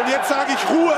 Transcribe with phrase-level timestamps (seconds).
[0.00, 0.96] Und jetzt sage ich Ruhe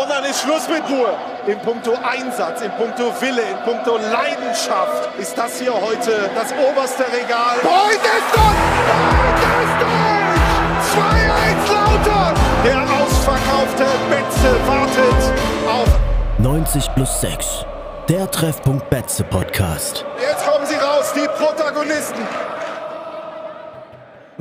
[0.00, 1.12] und dann ist Schluss mit Ruhe.
[1.46, 7.04] In puncto Einsatz, in puncto Wille, in puncto Leidenschaft ist das hier heute das oberste
[7.12, 7.56] Regal.
[7.62, 8.62] Beuth ist durch!
[8.86, 10.42] Beuth ist durch!
[11.02, 12.34] 2-1 Lauter!
[12.64, 15.34] Der ausverkaufte Betze wartet
[15.68, 15.88] auf
[16.38, 17.66] 90 plus 6.
[18.08, 20.04] Der Treffpunkt Betze Podcast.
[20.20, 22.24] Jetzt kommen sie raus, die Protagonisten.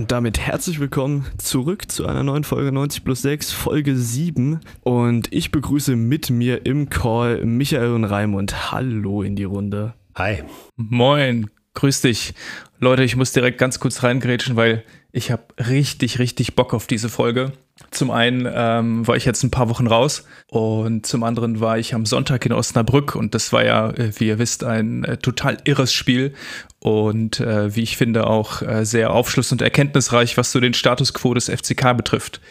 [0.01, 4.59] Und damit herzlich willkommen zurück zu einer neuen Folge 90 plus 6, Folge 7.
[4.81, 8.71] Und ich begrüße mit mir im Call Michael und Raimund.
[8.71, 9.93] Hallo in die Runde.
[10.15, 10.41] Hi.
[10.75, 12.33] Moin, grüß dich.
[12.79, 17.07] Leute, ich muss direkt ganz kurz reingrätschen, weil ich habe richtig, richtig Bock auf diese
[17.07, 17.51] Folge.
[17.89, 21.93] Zum einen ähm, war ich jetzt ein paar Wochen raus und zum anderen war ich
[21.93, 25.57] am Sonntag in Osnabrück und das war ja, äh, wie ihr wisst, ein äh, total
[25.63, 26.33] irres Spiel
[26.79, 31.13] und äh, wie ich finde auch äh, sehr aufschluss- und erkenntnisreich, was so den Status
[31.13, 32.41] quo des FCK betrifft.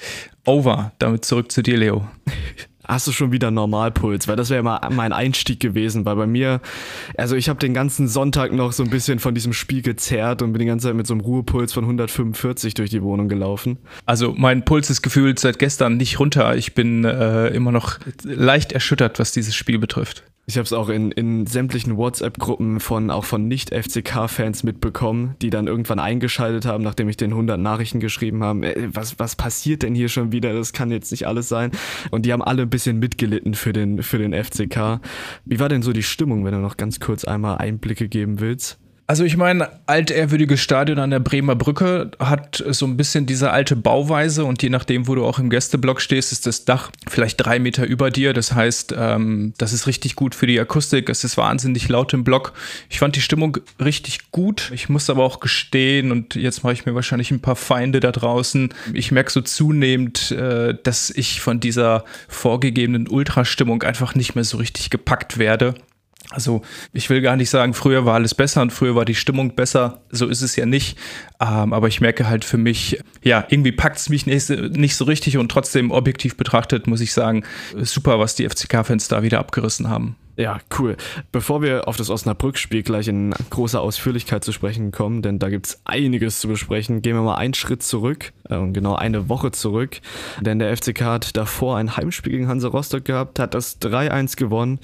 [0.45, 2.09] Over, damit zurück zu dir, Leo.
[2.91, 4.27] Hast du schon wieder Normalpuls?
[4.27, 6.61] Weil das wäre mal mein Einstieg gewesen, weil bei mir,
[7.17, 10.53] also ich habe den ganzen Sonntag noch so ein bisschen von diesem Spiel gezerrt und
[10.53, 13.79] bin die ganze Zeit mit so einem Ruhepuls von 145 durch die Wohnung gelaufen.
[14.07, 16.57] Also mein Puls ist gefühlt seit gestern nicht runter.
[16.57, 20.25] Ich bin äh, immer noch leicht erschüttert, was dieses Spiel betrifft.
[20.51, 25.69] Ich habe es auch in, in sämtlichen WhatsApp-Gruppen von auch von Nicht-FCK-Fans mitbekommen, die dann
[25.69, 28.75] irgendwann eingeschaltet haben, nachdem ich den 100 Nachrichten geschrieben habe.
[28.75, 30.53] Äh, was, was passiert denn hier schon wieder?
[30.53, 31.71] Das kann jetzt nicht alles sein.
[32.11, 35.01] Und die haben alle ein bisschen mitgelitten für den, für den FCK.
[35.45, 38.81] Wie war denn so die Stimmung, wenn du noch ganz kurz einmal Einblicke geben willst?
[39.11, 43.75] Also ich meine, altehrwürdiges Stadion an der Bremer Brücke hat so ein bisschen diese alte
[43.75, 47.59] Bauweise und je nachdem, wo du auch im Gästeblock stehst, ist das Dach vielleicht drei
[47.59, 48.35] Meter über dir.
[48.35, 51.09] Das heißt, ähm, das ist richtig gut für die Akustik.
[51.09, 52.53] Es ist wahnsinnig laut im Block.
[52.89, 54.71] Ich fand die Stimmung richtig gut.
[54.73, 58.13] Ich muss aber auch gestehen und jetzt mache ich mir wahrscheinlich ein paar Feinde da
[58.13, 58.73] draußen.
[58.95, 64.59] Ich merke so zunehmend, äh, dass ich von dieser vorgegebenen Ultrastimmung einfach nicht mehr so
[64.59, 65.75] richtig gepackt werde.
[66.31, 69.55] Also ich will gar nicht sagen, früher war alles besser und früher war die Stimmung
[69.55, 70.01] besser.
[70.11, 70.97] So ist es ja nicht.
[71.41, 75.05] Ähm, aber ich merke halt für mich, ja, irgendwie packt es mich nicht, nicht so
[75.05, 77.45] richtig und trotzdem objektiv betrachtet muss ich sagen,
[77.77, 80.17] super, was die FCK-Fans da wieder abgerissen haben.
[80.41, 80.97] Ja, cool.
[81.33, 85.67] Bevor wir auf das Osnabrück-Spiel gleich in großer Ausführlichkeit zu sprechen kommen, denn da gibt
[85.67, 90.01] es einiges zu besprechen, gehen wir mal einen Schritt zurück, äh, genau eine Woche zurück.
[90.41, 94.79] Denn der FCK hat davor ein Heimspiel gegen Hansa Rostock gehabt, hat das 3-1 gewonnen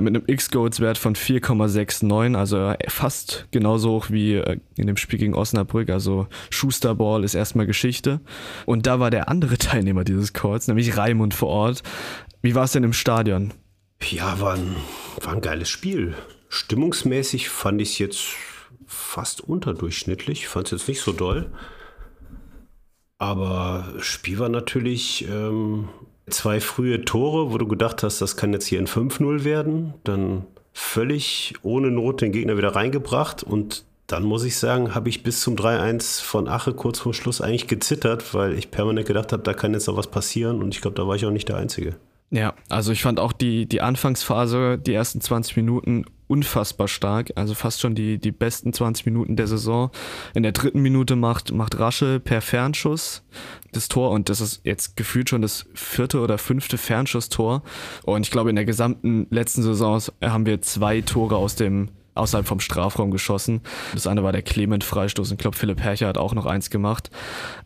[0.00, 5.34] mit einem X-Goals-Wert von 4,69, also fast genauso hoch wie äh, in dem Spiel gegen
[5.34, 5.90] Osnabrück.
[5.90, 8.20] Also Schusterball ist erstmal Geschichte.
[8.64, 11.82] Und da war der andere Teilnehmer dieses Calls, nämlich Raimund vor Ort.
[12.40, 13.52] Wie war es denn im Stadion?
[14.10, 14.76] Ja, war ein,
[15.22, 16.14] war ein geiles Spiel.
[16.48, 18.24] Stimmungsmäßig fand ich es jetzt
[18.86, 20.48] fast unterdurchschnittlich.
[20.48, 21.50] Fand es jetzt nicht so doll.
[23.18, 25.88] Aber Spiel war natürlich ähm,
[26.28, 29.94] zwei frühe Tore, wo du gedacht hast, das kann jetzt hier ein 5-0 werden.
[30.04, 33.42] Dann völlig ohne Not den Gegner wieder reingebracht.
[33.42, 37.40] Und dann muss ich sagen, habe ich bis zum 3-1 von Ache kurz vor Schluss
[37.40, 40.60] eigentlich gezittert, weil ich permanent gedacht habe, da kann jetzt noch was passieren.
[40.60, 41.96] Und ich glaube, da war ich auch nicht der Einzige.
[42.32, 47.30] Ja, also ich fand auch die, die Anfangsphase, die ersten 20 Minuten unfassbar stark.
[47.36, 49.90] Also fast schon die, die besten 20 Minuten der Saison.
[50.34, 53.22] In der dritten Minute macht, macht Rasche per Fernschuss
[53.72, 57.62] das Tor und das ist jetzt gefühlt schon das vierte oder fünfte Fernschusstor.
[58.04, 62.46] Und ich glaube, in der gesamten letzten Saison haben wir zwei Tore aus dem außerhalb
[62.46, 63.60] vom Strafraum geschossen.
[63.94, 67.10] Das eine war der Clement-Freistoß und ich glaube, Philipp Hercher hat auch noch eins gemacht.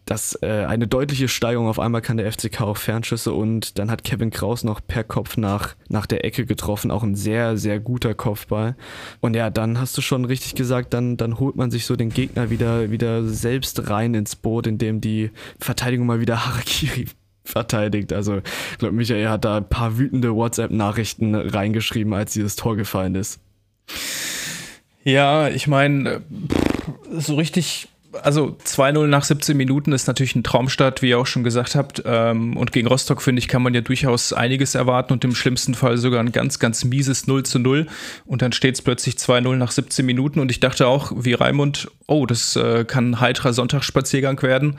[0.04, 1.68] Das äh, eine deutliche Steigerung.
[1.68, 5.36] Auf einmal kann der FCK auch Fernschüsse und dann hat Kevin Kraus noch per Kopf
[5.36, 6.90] nach, nach der Ecke getroffen.
[6.90, 8.76] Auch ein sehr, sehr guter Kopfball.
[9.20, 12.10] Und ja, dann hast du schon richtig gesagt, dann, dann holt man sich so den
[12.10, 17.06] Gegner wieder, wieder selbst rein ins Boot, indem die Verteidigung mal wieder Harakiri
[17.42, 18.12] verteidigt.
[18.12, 18.38] Also
[18.72, 23.40] ich glaube, Michael hat da ein paar wütende WhatsApp-Nachrichten reingeschrieben, als dieses Tor gefallen ist.
[25.06, 26.22] Ja, ich meine,
[27.12, 27.87] so richtig
[28.22, 32.03] also 2-0 nach 17 Minuten ist natürlich ein Traumstart, wie ihr auch schon gesagt habt.
[32.05, 35.75] Ähm, und gegen Rostock, finde ich, kann man ja durchaus einiges erwarten und im schlimmsten
[35.75, 37.87] Fall sogar ein ganz, ganz mieses 0 zu 0.
[38.25, 40.41] Und dann steht es plötzlich 2-0 nach 17 Minuten.
[40.41, 44.73] Und ich dachte auch, wie Raimund, oh, das äh, kann ein heiterer Sonntagsspaziergang werden.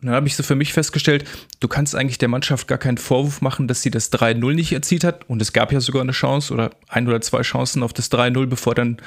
[0.00, 1.24] Und dann habe ich so für mich festgestellt,
[1.60, 5.04] du kannst eigentlich der Mannschaft gar keinen Vorwurf machen, dass sie das 3-0 nicht erzielt
[5.04, 5.28] hat.
[5.28, 8.46] Und es gab ja sogar eine Chance oder ein oder zwei Chancen auf das 3-0,
[8.46, 8.98] bevor dann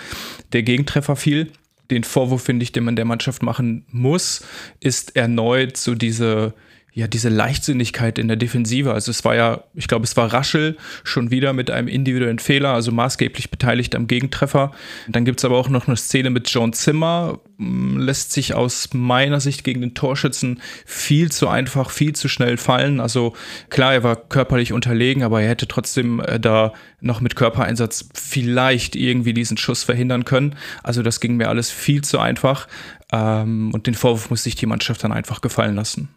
[0.54, 1.52] der Gegentreffer fiel
[1.92, 4.46] den Vorwurf, finde ich, den man der Mannschaft machen muss,
[4.80, 6.54] ist erneut so diese,
[6.92, 8.94] ja, diese Leichtsinnigkeit in der Defensive.
[8.94, 12.74] Also es war ja, ich glaube, es war Raschel schon wieder mit einem individuellen Fehler,
[12.74, 14.72] also maßgeblich beteiligt am Gegentreffer.
[15.08, 18.90] Dann gibt es aber auch noch eine Szene mit John Zimmer, hm, lässt sich aus
[18.94, 23.00] meiner Sicht gegen den Torschützen viel zu einfach, viel zu schnell fallen.
[23.00, 23.36] Also
[23.70, 28.96] klar, er war körperlich unterlegen, aber er hätte trotzdem äh, da noch mit Körpereinsatz vielleicht
[28.96, 30.56] irgendwie diesen Schuss verhindern können.
[30.82, 32.68] Also das ging mir alles viel zu einfach.
[33.12, 36.10] Ähm, und den Vorwurf muss sich die Mannschaft dann einfach gefallen lassen.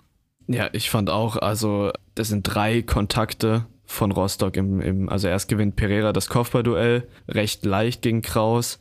[0.46, 5.48] Ja, ich fand auch, also das sind drei Kontakte von Rostock im, im also erst
[5.48, 8.78] gewinnt Pereira das Kopfballduell, recht leicht gegen Kraus.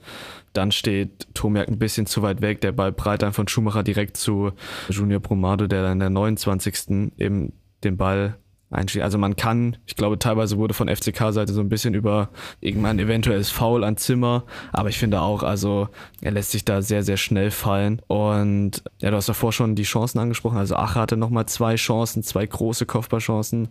[0.54, 4.18] Dann steht Tomiak ein bisschen zu weit weg, der Ball breit dann von Schumacher direkt
[4.18, 4.52] zu
[4.90, 7.14] Junior Brumado, der dann in der 29.
[7.18, 7.54] eben
[7.84, 8.38] den Ball
[8.72, 9.04] einschließen.
[9.04, 12.30] Also man kann, ich glaube teilweise wurde von FCK-Seite so ein bisschen über
[12.60, 15.90] irgendwann eventuelles Foul an Zimmer, aber ich finde auch, also
[16.22, 19.84] er lässt sich da sehr, sehr schnell fallen und ja, du hast davor schon die
[19.84, 23.68] Chancen angesprochen, also Ache hatte nochmal zwei Chancen, zwei große Kopfballchancen,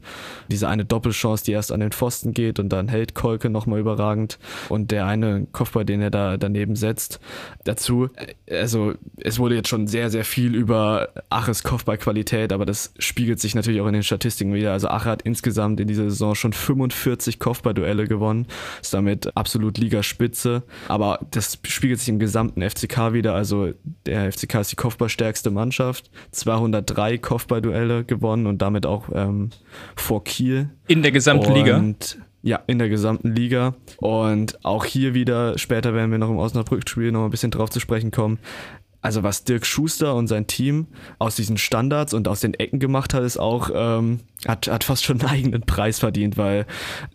[0.48, 4.38] diese eine Doppelchance, die erst an den Pfosten geht und dann hält Kolke nochmal überragend
[4.68, 7.20] und der eine Kopfball, den er da daneben setzt.
[7.64, 8.08] Dazu,
[8.50, 13.54] also es wurde jetzt schon sehr, sehr viel über Aches Kopfballqualität, aber das spiegelt sich
[13.54, 17.38] natürlich auch in den Statistiken wieder, also Ache hat insgesamt in dieser Saison schon 45
[17.38, 18.46] Kopfballduelle gewonnen,
[18.80, 20.62] ist damit absolut Ligaspitze.
[20.88, 23.34] Aber das spiegelt sich im gesamten FCK wieder.
[23.34, 23.72] Also
[24.06, 29.50] der FCK ist die Kopfballstärkste Mannschaft, 203 Kopfballduelle gewonnen und damit auch ähm,
[29.96, 30.70] vor Kiel.
[30.86, 31.82] In der gesamten und Liga?
[32.42, 33.74] Ja, in der gesamten Liga.
[33.98, 37.80] Und auch hier wieder, später werden wir noch im Osnabrück-Spiel noch ein bisschen drauf zu
[37.80, 38.38] sprechen kommen,
[39.02, 40.86] also was Dirk Schuster und sein Team
[41.18, 45.04] aus diesen Standards und aus den Ecken gemacht hat, ist auch, ähm, hat, hat fast
[45.04, 46.66] schon einen eigenen Preis verdient, weil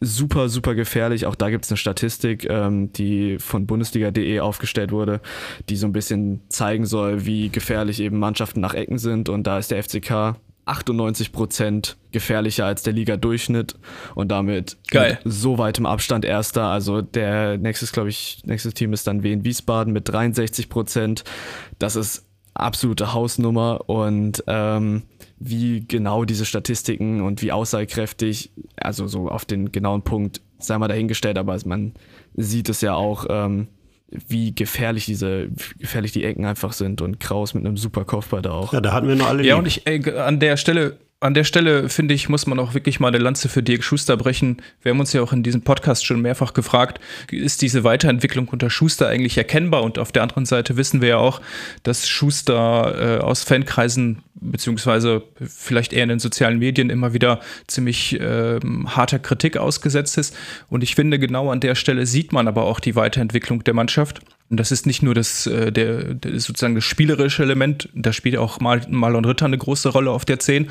[0.02, 1.26] super, super gefährlich.
[1.26, 5.22] Auch da gibt es eine Statistik, ähm, die von Bundesliga.de aufgestellt wurde,
[5.70, 9.30] die so ein bisschen zeigen soll, wie gefährlich eben Mannschaften nach Ecken sind.
[9.30, 10.36] Und da ist der FCK
[10.66, 13.76] 98 Prozent gefährlicher als der Liga-Durchschnitt
[14.16, 15.20] und damit Geil.
[15.24, 16.64] mit so weitem Abstand erster.
[16.64, 21.24] Also der nächstes, glaube ich, nächstes Team ist dann Wien Wiesbaden mit 63 Prozent.
[21.78, 22.26] Das ist
[22.56, 25.04] absolute Hausnummer und ähm,
[25.38, 30.88] wie genau diese Statistiken und wie aussagekräftig, also so auf den genauen Punkt, sei mal
[30.88, 31.94] dahingestellt, aber man
[32.36, 33.68] sieht es ja auch, ähm,
[34.10, 38.42] wie gefährlich diese, wie gefährlich die Ecken einfach sind und Kraus mit einem super Kopfball
[38.42, 38.74] da auch.
[38.74, 39.44] Ja, da hatten wir noch alle.
[39.44, 39.60] Ja, lieb.
[39.60, 43.00] und ich, ey, an der Stelle an der Stelle, finde ich, muss man auch wirklich
[43.00, 44.62] mal eine Lanze für Dirk Schuster brechen.
[44.82, 47.00] Wir haben uns ja auch in diesem Podcast schon mehrfach gefragt,
[47.32, 49.84] ist diese Weiterentwicklung unter Schuster eigentlich erkennbar?
[49.84, 51.42] Und auf der anderen Seite wissen wir ja auch,
[51.84, 58.20] dass Schuster äh, aus Fankreisen, beziehungsweise vielleicht eher in den sozialen Medien, immer wieder ziemlich
[58.20, 60.36] äh, harter Kritik ausgesetzt ist.
[60.70, 64.20] Und ich finde, genau an der Stelle sieht man aber auch die Weiterentwicklung der Mannschaft.
[64.50, 68.38] Und das ist nicht nur das, äh, der, der sozusagen das spielerische Element, da spielt
[68.38, 70.70] auch Mal Marlon Ritter eine große Rolle auf der 10,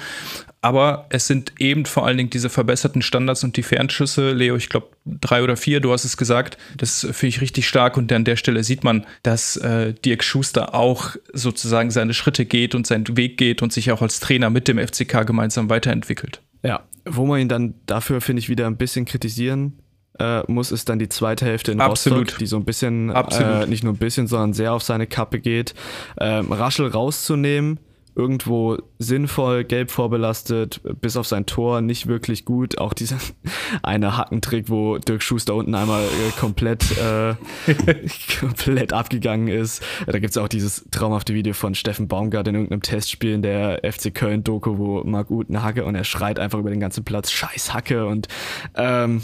[0.60, 4.32] aber es sind eben vor allen Dingen diese verbesserten Standards und die Fernschüsse.
[4.32, 7.96] Leo, ich glaube drei oder vier, du hast es gesagt, das finde ich richtig stark
[7.96, 12.76] und an der Stelle sieht man, dass äh, Dirk Schuster auch sozusagen seine Schritte geht
[12.76, 16.40] und seinen Weg geht und sich auch als Trainer mit dem FCK gemeinsam weiterentwickelt.
[16.62, 19.74] Ja, wo man ihn dann dafür, finde ich, wieder ein bisschen kritisieren
[20.19, 22.20] äh, muss, ist dann die zweite Hälfte in Absolut.
[22.20, 25.40] Rostock, die so ein bisschen, äh, nicht nur ein bisschen, sondern sehr auf seine Kappe
[25.40, 25.75] geht.
[26.19, 27.78] Ähm, Raschel rauszunehmen,
[28.16, 32.78] irgendwo sinnvoll, gelb vorbelastet, bis auf sein Tor nicht wirklich gut.
[32.78, 33.19] Auch dieser
[33.82, 37.34] eine Hackentrick, wo Dirk Schuster unten einmal äh, komplett, äh,
[38.40, 39.82] komplett abgegangen ist.
[40.06, 44.14] Da gibt's auch dieses traumhafte Video von Steffen Baumgart in irgendeinem Testspiel in der FC
[44.14, 47.75] Köln-Doku, wo Marc Uth eine Hacke und er schreit einfach über den ganzen Platz, scheiß
[47.75, 48.28] Hacke und
[48.77, 49.22] ähm,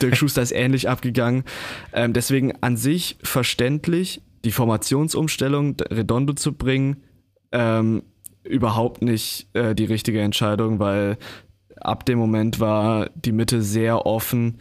[0.00, 1.44] Dirk Schuster ist ähnlich abgegangen.
[1.92, 7.02] Ähm, deswegen an sich verständlich, die Formationsumstellung Redondo zu bringen,
[7.52, 8.02] ähm,
[8.48, 11.18] überhaupt nicht äh, die richtige Entscheidung, weil
[11.80, 14.58] ab dem Moment war die Mitte sehr offen.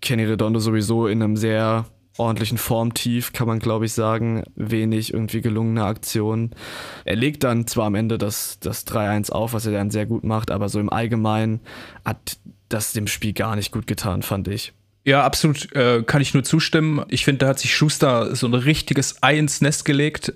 [0.00, 1.86] Kenny Redondo sowieso in einem sehr
[2.18, 4.42] ordentlichen Formtief, kann man glaube ich sagen.
[4.56, 6.50] Wenig irgendwie gelungene Aktionen.
[7.04, 10.24] Er legt dann zwar am Ende das, das 3-1 auf, was er dann sehr gut
[10.24, 11.60] macht, aber so im Allgemeinen
[12.04, 14.74] hat das dem Spiel gar nicht gut getan, fand ich.
[15.08, 17.02] Ja, absolut, äh, kann ich nur zustimmen.
[17.08, 20.34] Ich finde, da hat sich Schuster so ein richtiges Ei ins Nest gelegt.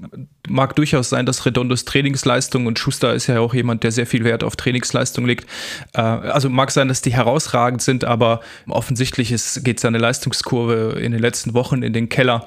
[0.48, 4.24] Mag durchaus sein, dass Redondos Trainingsleistung und Schuster ist ja auch jemand, der sehr viel
[4.24, 5.46] Wert auf Trainingsleistung legt.
[5.92, 11.12] Äh, also mag sein, dass die herausragend sind, aber offensichtlich ist, geht seine Leistungskurve in
[11.12, 12.46] den letzten Wochen in den Keller.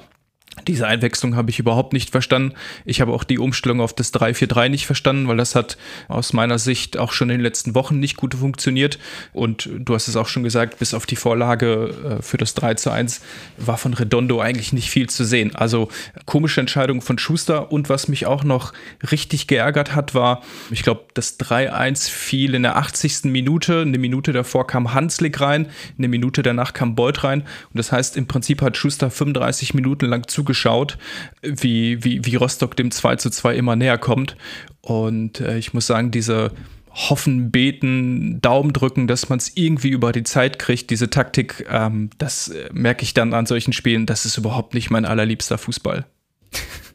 [0.66, 2.54] Diese Einwechslung habe ich überhaupt nicht verstanden.
[2.84, 5.76] Ich habe auch die Umstellung auf das 3-4-3 nicht verstanden, weil das hat
[6.08, 8.98] aus meiner Sicht auch schon in den letzten Wochen nicht gut funktioniert.
[9.32, 12.74] Und du hast es auch schon gesagt, bis auf die Vorlage äh, für das 3
[12.74, 13.20] zu 1
[13.58, 15.54] war von Redondo eigentlich nicht viel zu sehen.
[15.54, 15.88] Also
[16.24, 17.70] komische Entscheidung von Schuster.
[17.70, 18.72] Und was mich auch noch
[19.12, 23.24] richtig geärgert hat, war, ich glaube, das 3-1 fiel in der 80.
[23.24, 23.82] Minute.
[23.82, 27.42] Eine Minute davor kam Hanslik rein, eine Minute danach kam Beuth rein.
[27.42, 30.96] Und das heißt, im Prinzip hat Schuster 35 Minuten lang zugeschaut zugeschaut,
[31.42, 34.36] wie, wie, wie Rostock dem 2 zu 2 immer näher kommt.
[34.80, 36.52] Und äh, ich muss sagen, diese
[36.92, 42.10] Hoffen, Beten, Daumen drücken, dass man es irgendwie über die Zeit kriegt, diese Taktik, ähm,
[42.18, 46.06] das äh, merke ich dann an solchen Spielen, das ist überhaupt nicht mein allerliebster Fußball.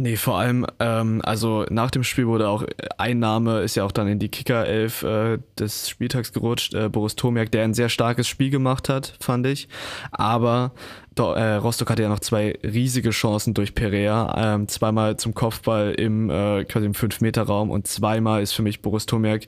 [0.00, 2.62] Nee, vor allem, ähm, also nach dem Spiel wurde auch
[2.98, 7.16] ein Name, ist ja auch dann in die Kicker-Elf äh, des Spieltags gerutscht, äh, Boris
[7.16, 9.68] Tomiak, der ein sehr starkes Spiel gemacht hat, fand ich.
[10.12, 10.70] Aber
[11.16, 14.54] äh, Rostock hatte ja noch zwei riesige Chancen durch Perea.
[14.54, 19.04] Ähm, zweimal zum Kopfball im, äh, quasi im 5-Meter-Raum und zweimal ist für mich Boris
[19.04, 19.46] Tomiak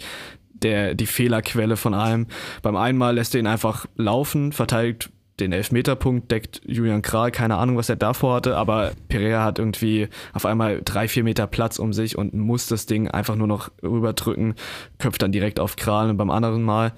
[0.52, 2.26] der, die Fehlerquelle von allem.
[2.62, 7.56] Beim einen Mal lässt er ihn einfach laufen, verteidigt den Elfmeterpunkt deckt Julian Kral, keine
[7.56, 11.78] Ahnung, was er davor hatte, aber Perea hat irgendwie auf einmal drei, vier Meter Platz
[11.78, 14.54] um sich und muss das Ding einfach nur noch rüberdrücken,
[14.98, 16.10] köpft dann direkt auf Kral.
[16.10, 16.92] Und beim anderen Mal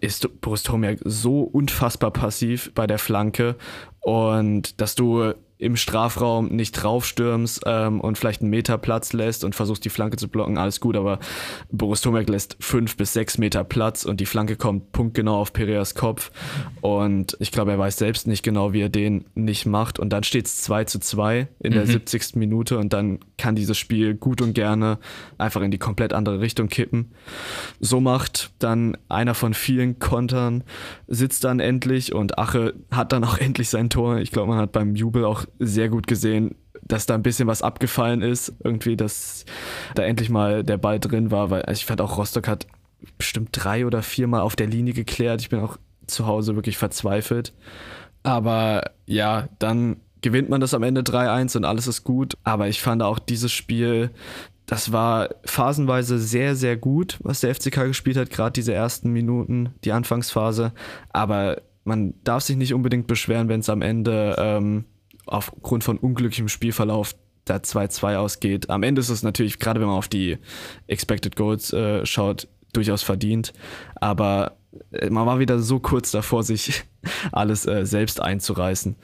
[0.00, 0.64] ist Boris
[1.04, 3.56] so unfassbar passiv bei der Flanke.
[4.00, 9.54] Und dass du im Strafraum nicht draufstürmst ähm, und vielleicht einen Meter Platz lässt und
[9.54, 11.18] versuchst die Flanke zu blocken, alles gut, aber
[11.70, 15.94] Boris Tomek lässt fünf bis sechs Meter Platz und die Flanke kommt punktgenau auf Pereas
[15.94, 16.30] Kopf
[16.80, 20.24] und ich glaube, er weiß selbst nicht genau, wie er den nicht macht und dann
[20.24, 21.74] steht es 2 zu 2 in mhm.
[21.74, 22.36] der 70.
[22.36, 24.98] Minute und dann kann dieses Spiel gut und gerne
[25.38, 27.12] einfach in die komplett andere Richtung kippen.
[27.80, 30.64] So macht dann einer von vielen Kontern,
[31.08, 34.18] sitzt dann endlich und Ache hat dann auch endlich sein Tor.
[34.18, 37.62] Ich glaube, man hat beim Jubel auch sehr gut gesehen, dass da ein bisschen was
[37.62, 38.54] abgefallen ist.
[38.62, 39.44] Irgendwie, dass
[39.94, 42.66] da endlich mal der Ball drin war, weil also ich fand auch Rostock hat
[43.18, 45.40] bestimmt drei oder viermal auf der Linie geklärt.
[45.40, 47.52] Ich bin auch zu Hause wirklich verzweifelt.
[48.22, 52.36] Aber ja, dann gewinnt man das am Ende 3-1 und alles ist gut.
[52.44, 54.10] Aber ich fand auch dieses Spiel,
[54.66, 59.74] das war phasenweise sehr, sehr gut, was der FCK gespielt hat, gerade diese ersten Minuten,
[59.84, 60.72] die Anfangsphase.
[61.12, 64.84] Aber man darf sich nicht unbedingt beschweren, wenn es am Ende ähm,
[65.26, 67.14] aufgrund von unglücklichem Spielverlauf
[67.44, 68.70] da 2-2 ausgeht.
[68.70, 70.38] Am Ende ist es natürlich, gerade wenn man auf die
[70.86, 73.52] Expected Goals äh, schaut, durchaus verdient.
[73.96, 74.56] Aber
[74.92, 76.84] äh, man war wieder so kurz davor, sich
[77.32, 78.96] alles äh, selbst einzureißen.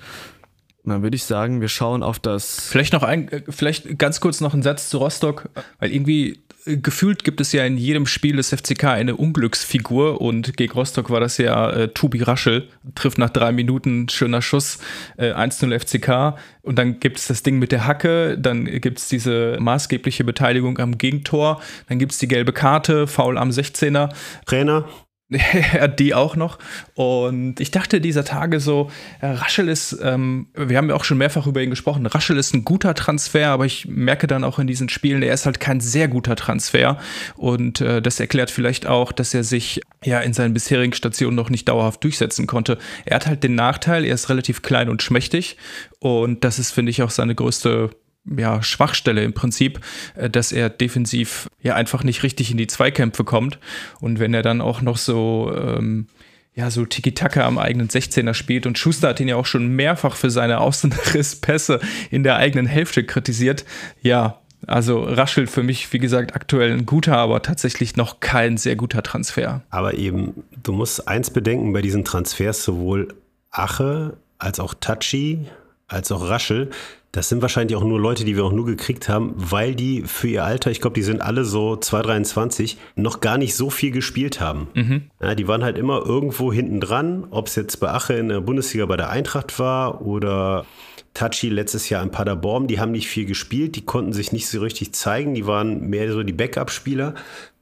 [0.85, 2.69] dann würde ich sagen, wir schauen auf das.
[2.69, 7.25] Vielleicht noch ein, äh, vielleicht ganz kurz noch ein Satz zu Rostock, weil irgendwie gefühlt
[7.25, 11.39] gibt es ja in jedem Spiel des FCK eine Unglücksfigur und gegen Rostock war das
[11.39, 14.79] ja äh, Tubi Raschel, trifft nach drei Minuten, schöner Schuss,
[15.17, 19.09] äh, 1-0 FCK und dann gibt es das Ding mit der Hacke, dann gibt es
[19.09, 24.11] diese maßgebliche Beteiligung am Gegentor, dann gibt es die gelbe Karte, Foul am 16er.
[24.47, 24.89] Trainer.
[25.99, 26.59] die auch noch.
[26.95, 31.19] Und ich dachte dieser Tage so, äh, Raschel ist, ähm, wir haben ja auch schon
[31.19, 34.67] mehrfach über ihn gesprochen, Raschel ist ein guter Transfer, aber ich merke dann auch in
[34.67, 36.99] diesen Spielen, er ist halt kein sehr guter Transfer.
[37.37, 41.51] Und äh, das erklärt vielleicht auch, dass er sich ja in seinen bisherigen Stationen noch
[41.51, 42.79] nicht dauerhaft durchsetzen konnte.
[43.05, 45.59] Er hat halt den Nachteil, er ist relativ klein und schmächtig.
[45.99, 47.91] Und das ist, finde ich, auch seine größte
[48.25, 49.81] ja, Schwachstelle im Prinzip,
[50.15, 53.59] äh, dass er defensiv ja einfach nicht richtig in die Zweikämpfe kommt.
[54.01, 56.07] Und wenn er dann auch noch so, ähm,
[56.55, 60.17] ja, so Tiki-Taka am eigenen 16er spielt und Schuster hat ihn ja auch schon mehrfach
[60.17, 63.65] für seine Außenrisspässe in der eigenen Hälfte kritisiert.
[64.03, 68.75] Ja, also raschelt für mich, wie gesagt, aktuell ein guter, aber tatsächlich noch kein sehr
[68.75, 69.63] guter Transfer.
[69.71, 73.15] Aber eben, du musst eins bedenken bei diesen Transfers, sowohl
[73.51, 75.47] Ache als auch Tachi
[75.87, 76.71] als auch Raschel
[77.13, 80.29] das sind wahrscheinlich auch nur Leute, die wir auch nur gekriegt haben, weil die für
[80.29, 84.41] ihr Alter, ich glaube, die sind alle so 223, noch gar nicht so viel gespielt
[84.41, 84.69] haben.
[84.75, 85.03] Mhm.
[85.21, 88.41] Ja, die waren halt immer irgendwo hinten dran, ob es jetzt bei Ache in der
[88.41, 90.67] Bundesliga bei der Eintracht war oder
[91.15, 94.61] Tachi letztes Jahr in Paderborn, die haben nicht viel gespielt, die konnten sich nicht so
[94.61, 97.15] richtig zeigen, die waren mehr so die Backup-Spieler.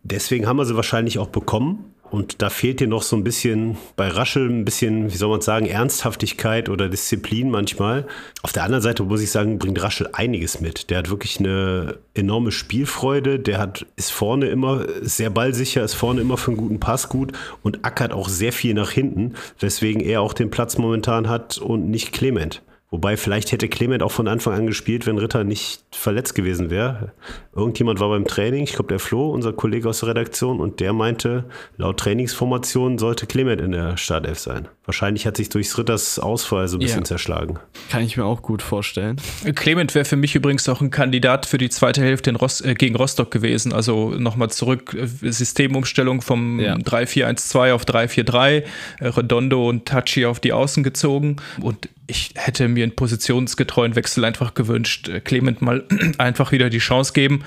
[0.03, 1.93] Deswegen haben wir sie wahrscheinlich auch bekommen.
[2.11, 5.41] Und da fehlt dir noch so ein bisschen bei Raschel ein bisschen, wie soll man
[5.41, 8.07] sagen, Ernsthaftigkeit oder Disziplin manchmal.
[8.43, 10.91] Auf der anderen Seite muss ich sagen, bringt Raschel einiges mit.
[10.91, 13.41] Der hat wirklich eine enorme Spielfreude.
[13.41, 17.33] Der hat, ist vorne immer sehr ballsicher, ist vorne immer für einen guten Pass gut
[17.63, 21.91] und ackert auch sehr viel nach hinten, weswegen er auch den Platz momentan hat und
[21.91, 22.63] nicht Clement.
[22.91, 27.13] Wobei vielleicht hätte Clement auch von Anfang an gespielt, wenn Ritter nicht verletzt gewesen wäre.
[27.55, 30.93] Irgendjemand war beim Training, ich glaube der Flo, unser Kollege aus der Redaktion, und der
[30.93, 34.69] meinte, laut Trainingsformation sollte Clement in der Startelf sein.
[34.87, 37.05] Wahrscheinlich hat sich durchs Ritters Ausfall so ein bisschen ja.
[37.05, 37.59] zerschlagen.
[37.91, 39.21] Kann ich mir auch gut vorstellen.
[39.57, 42.95] Clement wäre für mich übrigens auch ein Kandidat für die zweite Hälfte Rost, äh, gegen
[42.95, 43.73] Rostock gewesen.
[43.73, 46.77] Also nochmal zurück, äh, Systemumstellung vom ja.
[46.77, 48.63] 3-4-1-2 auf 3-4-3,
[49.01, 51.37] äh, Redondo und Tachi auf die Außen gezogen.
[51.61, 55.09] Und ich hätte mir einen positionsgetreuen Wechsel einfach gewünscht.
[55.09, 55.83] Äh, Clement mal
[56.19, 57.45] einfach wieder die Chance geben.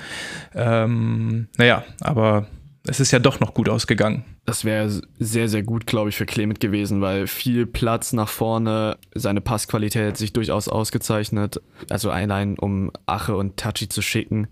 [0.54, 2.48] Ähm, naja, aber
[2.86, 4.24] es ist ja doch noch gut ausgegangen.
[4.46, 8.96] Das wäre sehr, sehr gut, glaube ich, für Clement gewesen, weil viel Platz nach vorne,
[9.14, 11.60] seine Passqualität hat sich durchaus ausgezeichnet.
[11.88, 14.48] Also allein, um Ache und Tachi zu schicken.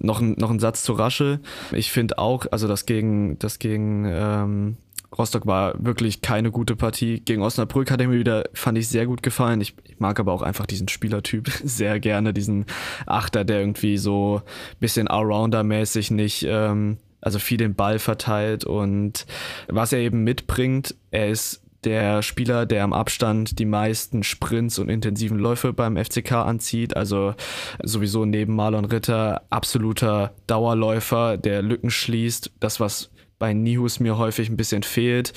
[0.00, 1.40] Noch ein, noch ein Satz zu Rasche.
[1.72, 4.76] Ich finde auch, also das gegen, das gegen ähm,
[5.16, 7.20] Rostock war wirklich keine gute Partie.
[7.20, 9.60] Gegen Osnabrück hat er mir wieder, fand ich, sehr gut gefallen.
[9.60, 12.66] Ich, ich mag aber auch einfach diesen Spielertyp sehr gerne, diesen
[13.06, 14.42] Achter, der irgendwie so
[14.80, 19.26] bisschen Allrounder-mäßig nicht, ähm, also viel den Ball verteilt und
[19.66, 24.88] was er eben mitbringt, er ist der Spieler, der am Abstand die meisten Sprints und
[24.88, 26.96] intensiven Läufe beim FCK anzieht.
[26.96, 27.34] Also
[27.82, 32.52] sowieso neben Marlon Ritter absoluter Dauerläufer, der Lücken schließt.
[32.60, 35.32] Das, was bei Nihus mir häufig ein bisschen fehlt.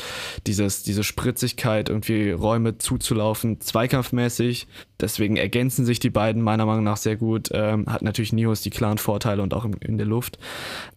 [0.47, 4.67] Dieses, diese Spritzigkeit, irgendwie Räume zuzulaufen, zweikampfmäßig.
[4.99, 7.49] Deswegen ergänzen sich die beiden meiner Meinung nach sehr gut.
[7.51, 10.39] Ähm, hat natürlich Nihus die klaren Vorteile und auch in, in der Luft.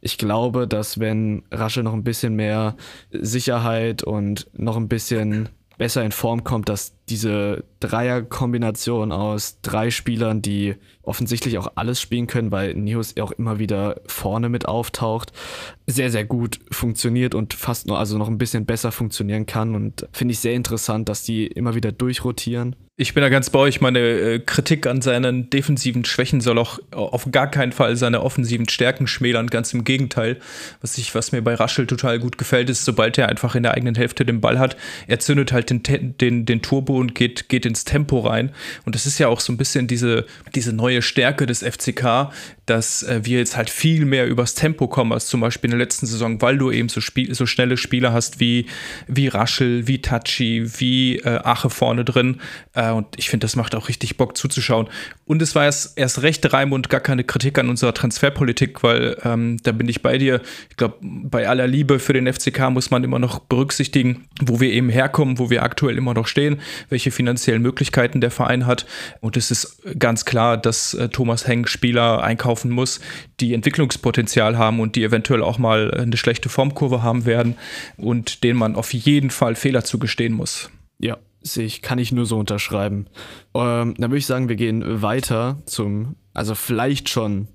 [0.01, 2.77] Ich glaube, dass wenn Rasche noch ein bisschen mehr
[3.11, 10.41] Sicherheit und noch ein bisschen besser in Form kommt, dass diese Dreierkombination aus drei Spielern,
[10.41, 15.33] die offensichtlich auch alles spielen können, weil Nios auch immer wieder vorne mit auftaucht,
[15.87, 19.75] sehr, sehr gut funktioniert und fast nur, also noch ein bisschen besser funktionieren kann.
[19.75, 22.77] Und finde ich sehr interessant, dass die immer wieder durchrotieren.
[22.97, 23.81] Ich bin da ganz bei euch.
[23.81, 28.69] Meine äh, Kritik an seinen defensiven Schwächen soll auch auf gar keinen Fall seine offensiven
[28.69, 29.49] Stärken schmälern.
[29.49, 30.39] Ganz im Gegenteil.
[30.83, 33.73] Was, ich, was mir bei Raschel total gut gefällt, ist, sobald er einfach in der
[33.73, 34.77] eigenen Hälfte den Ball hat,
[35.09, 35.83] er zündet halt den,
[36.19, 38.51] den, den Turbo und geht, geht ins Tempo rein.
[38.85, 42.31] Und das ist ja auch so ein bisschen diese, diese neue Stärke des FCK,
[42.67, 45.85] dass äh, wir jetzt halt viel mehr übers Tempo kommen als zum Beispiel in der
[45.85, 48.67] letzten Saison, weil du eben so, Spiel, so schnelle Spieler hast wie,
[49.09, 52.41] wie Raschel, wie Tachi, wie äh, Ache vorne drin.
[52.75, 54.89] Äh, und ich finde, das macht auch richtig Bock zuzuschauen.
[55.27, 59.59] Und es war erst, erst recht Raimund gar keine Kritik an unserer Transferpolitik, weil ähm,
[59.63, 60.41] da bin ich bei dir.
[60.71, 64.71] Ich glaube, bei aller Liebe für den FCK muss man immer noch berücksichtigen, wo wir
[64.71, 68.87] eben herkommen, wo wir aktuell immer noch stehen, welche finanziellen Möglichkeiten der Verein hat.
[69.21, 73.01] Und es ist ganz klar, dass äh, Thomas Henk Spieler einkaufen muss,
[73.41, 77.57] die Entwicklungspotenzial haben und die eventuell auch mal eine schlechte Formkurve haben werden
[77.97, 80.71] und denen man auf jeden Fall Fehler zugestehen muss.
[80.99, 81.19] Ja,
[81.57, 83.07] ich, kann ich nur so unterschreiben.
[83.55, 87.49] Ähm, dann würde ich sagen, wir gehen weiter zum, also vielleicht schon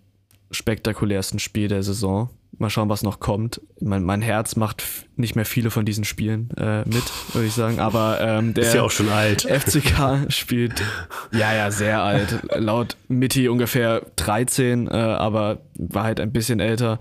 [0.52, 2.30] spektakulärsten Spiel der Saison.
[2.60, 3.62] Mal schauen, was noch kommt.
[3.80, 4.84] Mein, mein Herz macht
[5.16, 7.80] nicht mehr viele von diesen Spielen äh, mit, würde ich sagen.
[7.80, 9.44] Aber ähm, der ist ja auch schon alt.
[9.44, 10.82] FCK spielt
[11.32, 12.40] ja ja sehr alt.
[12.56, 17.00] Laut Mitti ungefähr 13, äh, aber war halt ein bisschen älter.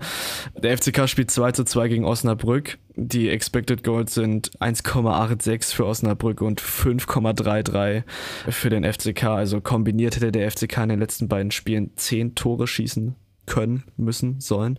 [0.55, 2.77] Der FCK spielt 2 zu 2 gegen Osnabrück.
[2.95, 8.03] Die Expected Goals sind 1,86 für Osnabrück und 5,33
[8.49, 9.23] für den FCK.
[9.25, 13.15] Also kombiniert hätte der FCK in den letzten beiden Spielen 10 Tore schießen
[13.45, 14.77] können, müssen, sollen.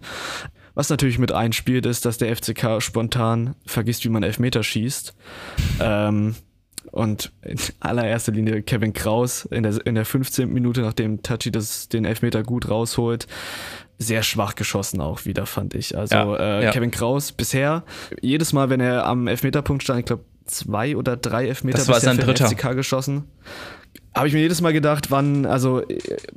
[0.78, 5.12] Was natürlich mit einspielt, ist, dass der FCK spontan vergisst, wie man Elfmeter schießt.
[5.80, 6.36] Ähm,
[6.92, 10.48] und in allererster Linie Kevin Kraus in der, in der 15.
[10.48, 13.26] Minute, nachdem Tachi das, den Elfmeter gut rausholt,
[13.98, 15.98] sehr schwach geschossen auch wieder, fand ich.
[15.98, 16.70] Also ja, äh, ja.
[16.70, 17.82] Kevin Kraus bisher,
[18.20, 21.96] jedes Mal, wenn er am Elfmeterpunkt stand, ich glaube zwei oder drei Elfmeter das war
[21.96, 22.46] bisher sein für dritter.
[22.46, 23.24] FCK geschossen
[24.18, 25.82] habe ich mir jedes Mal gedacht, wann, also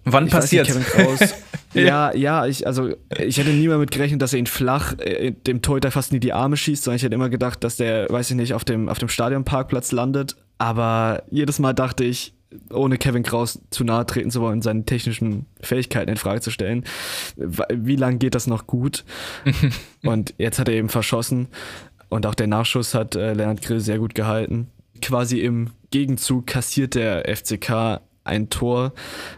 [0.06, 1.20] wann passiert Kevin Kraus.
[1.74, 5.32] ja, ja, ich, also ich hätte nie mal mit gerechnet, dass er ihn flach äh,
[5.32, 8.32] dem Torhüter fast nie die Arme schießt, sondern ich hätte immer gedacht, dass der, weiß
[8.32, 10.36] ich nicht, auf dem, auf dem Stadionparkplatz landet.
[10.58, 12.34] Aber jedes Mal dachte ich,
[12.72, 16.84] ohne Kevin Kraus zu nahe treten zu wollen, seine technischen Fähigkeiten in Frage zu stellen,
[17.36, 19.06] wie lange geht das noch gut?
[20.04, 21.48] und jetzt hat er eben verschossen
[22.10, 24.68] und auch der Nachschuss hat äh, Lennart Grill sehr gut gehalten.
[25.02, 28.94] Quasi im Gegenzug kassiert der FCK ein Tor,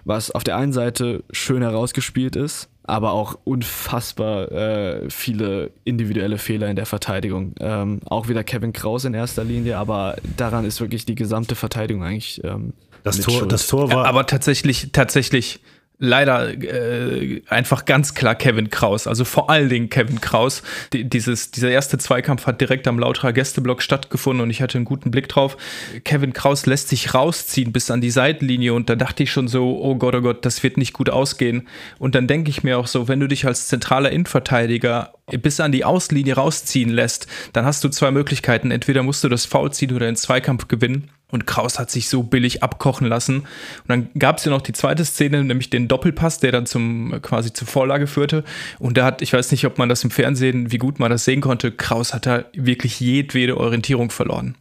[0.06, 6.70] was auf der einen Seite schön herausgespielt ist, aber auch unfassbar äh, viele individuelle Fehler
[6.70, 7.56] in der Verteidigung.
[7.60, 12.04] Ähm, auch wieder Kevin Kraus in erster Linie, aber daran ist wirklich die gesamte Verteidigung
[12.04, 12.42] eigentlich.
[12.44, 14.04] Ähm, das, Tor, das Tor war.
[14.04, 15.60] Ja, aber tatsächlich, tatsächlich
[16.00, 19.08] leider äh, einfach ganz klar Kevin Kraus.
[19.08, 20.64] Also vor allen Dingen Kevin Kraus.
[20.92, 24.86] Die, dieses, dieser erste Zweikampf hat direkt am Lauterer Gästeblock stattgefunden und ich hatte einen
[24.86, 25.58] guten Blick drauf.
[26.04, 29.80] Kevin Kraus lässt sich rausziehen bis an die Seitenlinie und da dachte ich schon so,
[29.82, 31.68] oh Gott, oh Gott, das wird nicht gut ausgehen.
[32.00, 35.72] Und dann denke ich mir auch so, wenn du dich als zentraler Innenverteidiger bis an
[35.72, 38.72] die Auslinie rausziehen lässt, dann hast du zwei Möglichkeiten.
[38.72, 41.10] Entweder musst du das Foul ziehen oder den Zweikampf gewinnen.
[41.32, 43.40] Und Kraus hat sich so billig abkochen lassen.
[43.40, 47.20] Und dann gab es ja noch die zweite Szene, nämlich den Doppelpass, der dann zum
[47.24, 48.44] quasi zur Vorlage führte.
[48.78, 51.26] Und da hat, ich weiß nicht, ob man das im Fernsehen, wie gut man das
[51.26, 54.56] sehen konnte, Kraus hat da wirklich jedwede Orientierung verloren.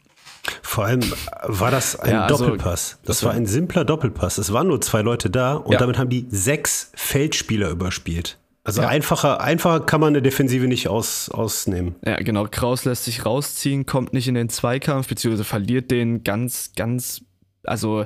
[0.63, 1.03] Vor allem
[1.43, 2.99] war das ein ja, also, Doppelpass.
[3.05, 4.39] Das, war ein simpler Doppelpass.
[4.39, 5.79] Es waren nur zwei Leute da und ja.
[5.79, 8.39] damit haben die sechs Feldspieler überspielt.
[8.65, 8.89] Also ja.
[8.89, 11.97] einfacher, einfacher kann man eine Defensive nicht aus, ausnehmen.
[12.07, 12.47] Ja, genau.
[12.49, 17.23] Kraus lässt sich rausziehen, kommt nicht in den Zweikampf, beziehungsweise verliert den ganz, ganz
[17.65, 18.05] also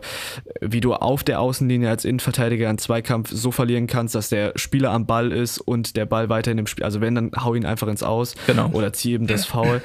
[0.61, 4.90] wie du auf der Außenlinie als Innenverteidiger einen Zweikampf so verlieren kannst, dass der Spieler
[4.90, 7.64] am Ball ist und der Ball weiter in dem Spiel, also wenn, dann hau ihn
[7.64, 8.71] einfach ins Aus genau.
[8.73, 9.81] oder zieh eben das Foul.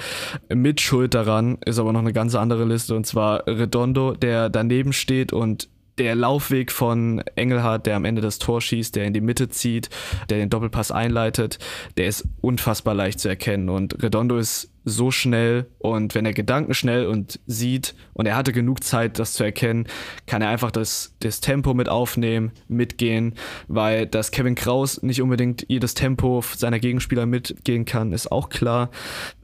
[0.53, 4.93] Mit Schuld daran ist aber noch eine ganz andere Liste und zwar Redondo, der daneben
[4.93, 5.69] steht und
[6.01, 9.91] der Laufweg von Engelhardt, der am Ende das Tor schießt, der in die Mitte zieht,
[10.31, 11.59] der den Doppelpass einleitet,
[11.95, 13.69] der ist unfassbar leicht zu erkennen.
[13.69, 18.51] Und Redondo ist so schnell und wenn er Gedanken schnell und sieht und er hatte
[18.51, 19.85] genug Zeit, das zu erkennen,
[20.25, 23.35] kann er einfach das, das Tempo mit aufnehmen, mitgehen,
[23.67, 28.89] weil dass Kevin Kraus nicht unbedingt jedes Tempo seiner Gegenspieler mitgehen kann, ist auch klar.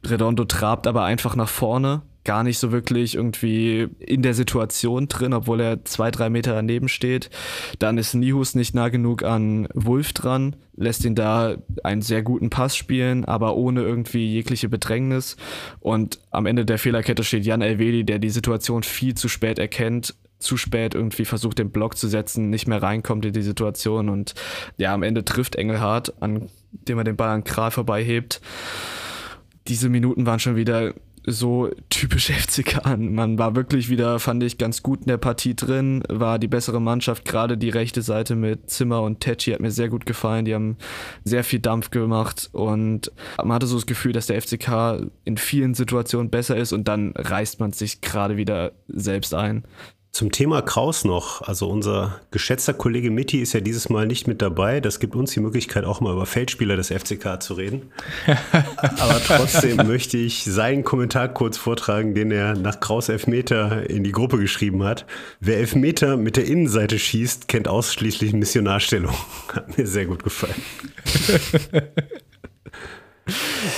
[0.03, 5.33] Redondo trabt aber einfach nach vorne gar nicht so wirklich irgendwie in der Situation drin,
[5.33, 7.29] obwohl er zwei, drei Meter daneben steht.
[7.79, 12.49] Dann ist Nihus nicht nah genug an Wolf dran, lässt ihn da einen sehr guten
[12.49, 15.37] Pass spielen, aber ohne irgendwie jegliche Bedrängnis.
[15.79, 20.13] Und am Ende der Fehlerkette steht Jan Elvedi, der die Situation viel zu spät erkennt,
[20.37, 24.35] zu spät irgendwie versucht, den Block zu setzen, nicht mehr reinkommt in die Situation und
[24.75, 28.41] ja, am Ende trifft Engelhardt, an dem er den Ball an Kral vorbeihebt.
[29.69, 30.93] Diese Minuten waren schon wieder
[31.27, 33.13] so typisch FCK an.
[33.13, 36.81] Man war wirklich wieder, fand ich, ganz gut in der Partie drin, war die bessere
[36.81, 37.25] Mannschaft.
[37.25, 40.45] Gerade die rechte Seite mit Zimmer und Tetschi hat mir sehr gut gefallen.
[40.45, 40.77] Die haben
[41.23, 45.73] sehr viel Dampf gemacht und man hatte so das Gefühl, dass der FCK in vielen
[45.73, 49.63] Situationen besser ist und dann reißt man sich gerade wieder selbst ein.
[50.17, 51.43] Zum Thema Kraus noch.
[51.43, 54.81] Also unser geschätzter Kollege Mitti ist ja dieses Mal nicht mit dabei.
[54.81, 57.91] Das gibt uns die Möglichkeit, auch mal über Feldspieler des FCK zu reden.
[58.97, 64.11] Aber trotzdem möchte ich seinen Kommentar kurz vortragen, den er nach Kraus Elfmeter in die
[64.11, 65.05] Gruppe geschrieben hat.
[65.39, 69.13] Wer Elfmeter mit der Innenseite schießt, kennt ausschließlich Missionarstellung.
[69.53, 70.55] Hat mir sehr gut gefallen.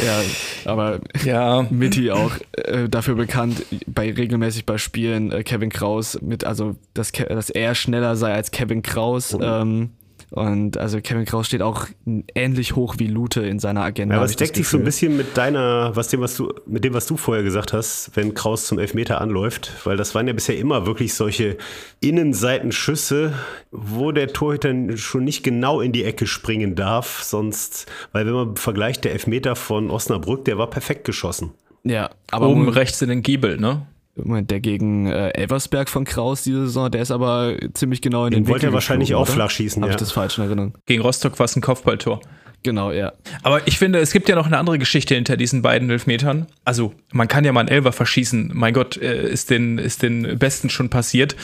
[0.05, 0.21] ja,
[0.65, 1.65] aber ja.
[1.69, 7.12] Mitty auch äh, dafür bekannt, bei regelmäßig bei Spielen äh, Kevin Kraus mit, also dass,
[7.12, 9.33] dass er schneller sei als Kevin Kraus.
[9.33, 9.41] Mhm.
[9.43, 9.89] Ähm,
[10.31, 11.87] und also Kevin Kraus steht auch
[12.35, 14.15] ähnlich hoch wie Lute in seiner Agenda.
[14.15, 16.83] Ja, aber es deckt sich so ein bisschen mit deiner, was dem, was du, mit
[16.83, 20.33] dem, was du vorher gesagt hast, wenn Kraus zum Elfmeter anläuft, weil das waren ja
[20.33, 21.57] bisher immer wirklich solche
[21.99, 23.33] Innenseitenschüsse,
[23.71, 28.55] wo der Torhüter schon nicht genau in die Ecke springen darf, sonst, weil wenn man
[28.55, 31.51] vergleicht, der Elfmeter von Osnabrück, der war perfekt geschossen.
[31.83, 33.87] Ja, aber oben rechts in den Giebel, ne?
[34.23, 38.32] Moment, der gegen äh, Elversberg von Kraus diese Saison, der ist aber ziemlich genau in
[38.32, 39.82] den, den wollte er wahrscheinlich auch flach schießen.
[39.82, 39.95] Habe ja.
[39.95, 40.77] ich das falsch in Erinnerung?
[40.86, 42.21] Gegen Rostock war es ein Kopfballtor.
[42.63, 43.13] Genau, ja.
[43.41, 46.48] Aber ich finde, es gibt ja noch eine andere Geschichte hinter diesen beiden Elfmetern.
[46.65, 48.52] Also, man kann ja mal einen Elfer verschießen.
[48.54, 51.36] Mein Gott, äh, ist den, ist den Besten schon passiert.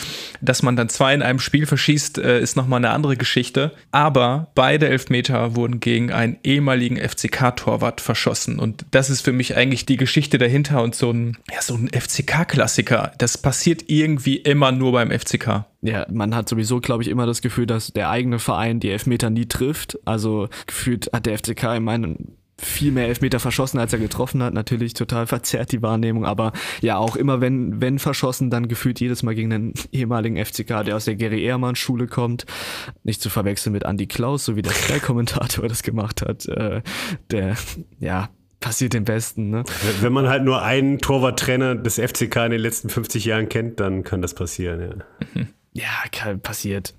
[0.41, 3.71] Dass man dann zwei in einem Spiel verschießt, äh, ist nochmal eine andere Geschichte.
[3.91, 8.59] Aber beide Elfmeter wurden gegen einen ehemaligen FCK-Torwart verschossen.
[8.59, 11.89] Und das ist für mich eigentlich die Geschichte dahinter und so ein, ja, so ein
[11.89, 13.13] FCK-Klassiker.
[13.17, 15.65] Das passiert irgendwie immer nur beim FCK.
[15.85, 19.29] Ja, man hat sowieso, glaube ich, immer das Gefühl, dass der eigene Verein die Elfmeter
[19.29, 19.99] nie trifft.
[20.05, 24.53] Also gefühlt hat der FCK in meinen viel mehr Elfmeter verschossen, als er getroffen hat.
[24.53, 29.23] Natürlich total verzerrt die Wahrnehmung, aber ja, auch immer wenn, wenn verschossen, dann gefühlt jedes
[29.23, 32.45] Mal gegen einen ehemaligen FCK, der aus der Gary Ehrmann Schule kommt.
[33.03, 36.45] Nicht zu verwechseln mit Andy Klaus, so wie der Sky-Kommentator das gemacht hat.
[36.47, 36.81] Äh,
[37.29, 37.55] der,
[37.99, 38.29] ja,
[38.61, 39.49] passiert den Besten.
[39.49, 39.63] Ne?
[40.01, 44.03] Wenn man halt nur einen Torwarttrainer des FCK in den letzten 50 Jahren kennt, dann
[44.03, 45.45] kann das passieren, ja.
[45.77, 46.93] Ja, passiert.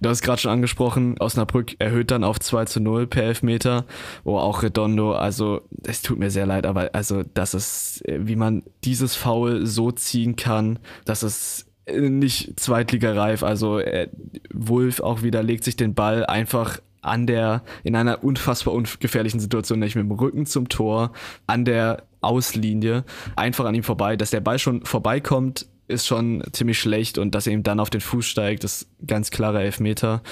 [0.00, 3.84] Du hast gerade schon angesprochen, Osnabrück erhöht dann auf 2 zu 0 per Elfmeter.
[4.24, 8.62] Oh, auch Redondo, also es tut mir sehr leid, aber also das ist, wie man
[8.84, 13.42] dieses Foul so ziehen kann, dass es nicht zweitligareif.
[13.42, 14.08] Also äh,
[14.50, 19.80] Wolf auch wieder legt sich den Ball einfach an der, in einer unfassbar ungefährlichen Situation,
[19.80, 21.12] nämlich mit dem Rücken zum Tor,
[21.46, 23.04] an der Auslinie,
[23.36, 27.46] einfach an ihm vorbei, dass der Ball schon vorbeikommt, ist schon ziemlich schlecht und dass
[27.46, 30.22] er ihm dann auf den Fuß steigt, ist ganz klarer Elfmeter,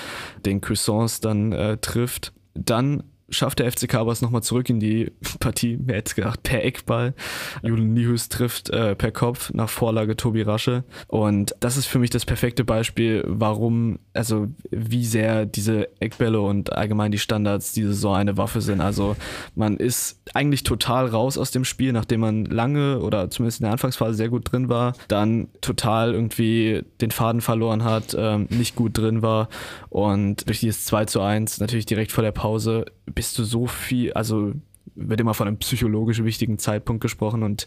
[0.44, 2.32] den Cuissance dann äh, trifft.
[2.54, 6.64] Dann schafft der FCK aber es nochmal zurück in die Partie, wer hätte gedacht, per
[6.64, 7.14] Eckball.
[7.62, 10.84] Julian Nihus trifft äh, per Kopf nach Vorlage Tobi Rasche.
[11.08, 16.72] Und das ist für mich das perfekte Beispiel, warum, also wie sehr diese Eckbälle und
[16.72, 18.80] allgemein die Standards diese Saison eine Waffe sind.
[18.80, 19.16] Also
[19.54, 23.72] man ist eigentlich total raus aus dem Spiel, nachdem man lange oder zumindest in der
[23.72, 28.96] Anfangsphase sehr gut drin war, dann total irgendwie den Faden verloren hat, ähm, nicht gut
[28.96, 29.48] drin war
[29.88, 32.86] und durch dieses 2 zu 1 natürlich direkt vor der Pause
[33.20, 34.54] bist du so viel, also
[34.94, 37.66] wird immer von einem psychologisch wichtigen Zeitpunkt gesprochen und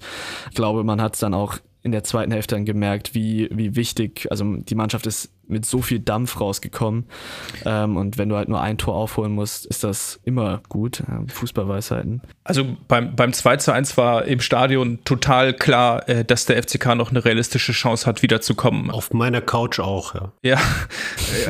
[0.49, 3.75] ich glaube, man hat es dann auch in der zweiten Hälfte dann gemerkt, wie, wie
[3.75, 7.05] wichtig, also die Mannschaft ist mit so viel Dampf rausgekommen.
[7.65, 11.01] Ähm, und wenn du halt nur ein Tor aufholen musst, ist das immer gut.
[11.01, 12.21] Äh, Fußballweisheiten.
[12.43, 16.95] Also beim, beim 2 zu 1 war im Stadion total klar, äh, dass der FCK
[16.95, 18.89] noch eine realistische Chance hat, wiederzukommen.
[18.89, 20.31] Auf meiner Couch auch, ja.
[20.41, 20.57] Ja,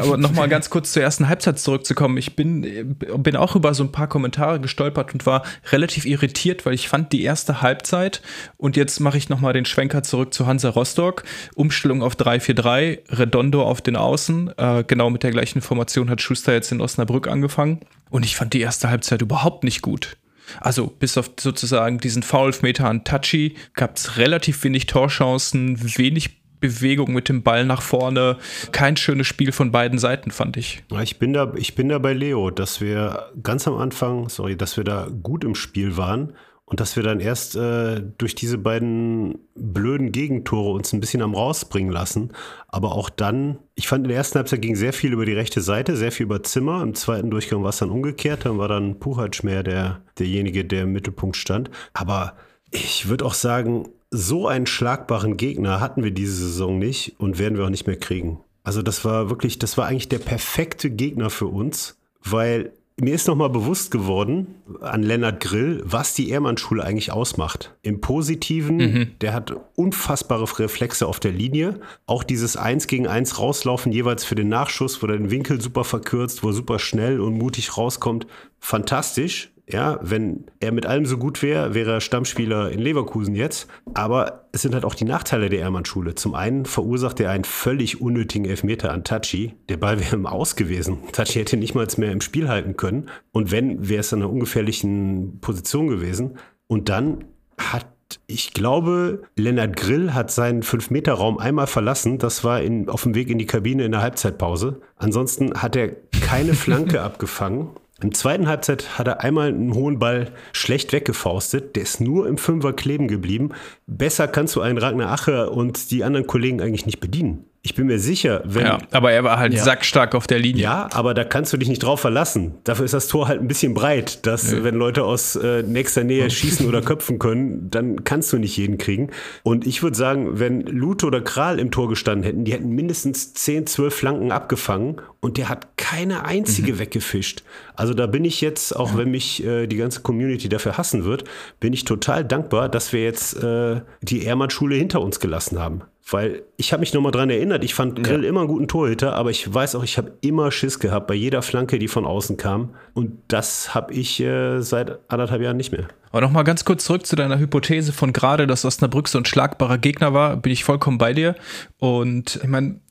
[0.01, 2.17] aber nochmal ganz kurz zur ersten Halbzeit zurückzukommen.
[2.17, 6.73] Ich bin, bin auch über so ein paar Kommentare gestolpert und war relativ irritiert, weil
[6.73, 8.21] ich fand die erste Halbzeit
[8.57, 11.23] und jetzt mache ich nochmal den Schwenker zurück zu Hansa Rostock.
[11.55, 14.51] Umstellung auf 3-4-3, Redondo auf den Außen.
[14.57, 17.81] Äh, genau mit der gleichen Formation hat Schuster jetzt in Osnabrück angefangen.
[18.09, 20.17] Und ich fand die erste Halbzeit überhaupt nicht gut.
[20.59, 27.11] Also bis auf sozusagen diesen Foulmeter an Tachi gab es relativ wenig Torchancen, wenig Bewegung
[27.11, 28.37] mit dem Ball nach vorne.
[28.71, 30.83] Kein schönes Spiel von beiden Seiten, fand ich.
[31.01, 34.77] Ich bin da, ich bin da bei Leo, dass wir ganz am Anfang, sorry, dass
[34.77, 36.33] wir da gut im Spiel waren
[36.73, 41.35] und dass wir dann erst äh, durch diese beiden blöden Gegentore uns ein bisschen am
[41.35, 42.31] rausbringen lassen.
[42.67, 45.61] Aber auch dann, ich fand in der ersten Halbzeit ging sehr viel über die rechte
[45.61, 46.81] Seite, sehr viel über Zimmer.
[46.81, 48.45] Im zweiten Durchgang war es dann umgekehrt.
[48.45, 51.69] Dann war dann Puchac mehr der, derjenige, der im Mittelpunkt stand.
[51.93, 52.37] Aber
[52.71, 57.55] ich würde auch sagen, so einen schlagbaren Gegner hatten wir diese Saison nicht und werden
[57.55, 58.39] wir auch nicht mehr kriegen.
[58.63, 63.27] Also das war wirklich, das war eigentlich der perfekte Gegner für uns, weil mir ist
[63.27, 67.75] nochmal bewusst geworden an Lennart Grill, was die Ehrmann-Schule eigentlich ausmacht.
[67.81, 69.11] Im Positiven, mhm.
[69.21, 71.79] der hat unfassbare Reflexe auf der Linie.
[72.05, 75.83] Auch dieses Eins gegen Eins rauslaufen, jeweils für den Nachschuss, wo er den Winkel super
[75.83, 78.27] verkürzt, wo er super schnell und mutig rauskommt.
[78.59, 79.52] Fantastisch.
[79.69, 83.67] Ja, wenn er mit allem so gut wäre, wäre er Stammspieler in Leverkusen jetzt.
[83.93, 86.15] Aber es sind halt auch die Nachteile der Ehrmann-Schule.
[86.15, 89.53] Zum einen verursacht er einen völlig unnötigen Elfmeter an Tachi.
[89.69, 90.99] Der Ball wäre im Aus gewesen.
[91.13, 93.09] Tachi hätte nicht mal mehr im Spiel halten können.
[93.31, 96.37] Und wenn, wäre es in einer ungefährlichen Position gewesen.
[96.67, 97.25] Und dann
[97.57, 97.87] hat
[98.27, 102.19] ich glaube, Lennart Grill hat seinen 5-Meter-Raum einmal verlassen.
[102.19, 104.81] Das war in, auf dem Weg in die Kabine in der Halbzeitpause.
[104.97, 107.69] Ansonsten hat er keine Flanke abgefangen.
[108.03, 111.75] Im zweiten Halbzeit hat er einmal einen hohen Ball schlecht weggefaustet.
[111.77, 113.51] Der ist nur im Fünfer kleben geblieben.
[113.87, 117.45] Besser kannst du einen Ragnar Ache und die anderen Kollegen eigentlich nicht bedienen.
[117.65, 118.65] Ich bin mir sicher, wenn.
[118.65, 119.63] Ja, aber er war halt ja.
[119.63, 120.63] sackstark auf der Linie.
[120.63, 122.55] Ja, aber da kannst du dich nicht drauf verlassen.
[122.65, 124.65] Dafür ist das Tor halt ein bisschen breit, dass, ja.
[124.65, 128.77] wenn Leute aus äh, nächster Nähe schießen oder köpfen können, dann kannst du nicht jeden
[128.77, 129.11] kriegen.
[129.43, 133.33] Und ich würde sagen, wenn Lute oder Kral im Tor gestanden hätten, die hätten mindestens
[133.33, 136.79] 10, 12 Flanken abgefangen und der hat keine einzige mhm.
[136.79, 137.43] weggefischt.
[137.77, 141.23] Also da bin ich jetzt, auch wenn mich äh, die ganze Community dafür hassen wird,
[141.61, 145.83] bin ich total dankbar, dass wir jetzt äh, die Ehrmann-Schule hinter uns gelassen haben.
[146.11, 148.29] Weil ich habe mich nochmal dran erinnert, ich fand Grill ja.
[148.29, 151.41] immer einen guten Torhüter, aber ich weiß auch, ich habe immer Schiss gehabt bei jeder
[151.41, 152.75] Flanke, die von außen kam.
[152.93, 155.87] Und das habe ich äh, seit anderthalb Jahren nicht mehr.
[156.11, 159.77] Aber nochmal ganz kurz zurück zu deiner Hypothese von gerade, dass Osnabrück so ein schlagbarer
[159.77, 161.35] Gegner war, bin ich vollkommen bei dir.
[161.79, 162.81] Und ich meine,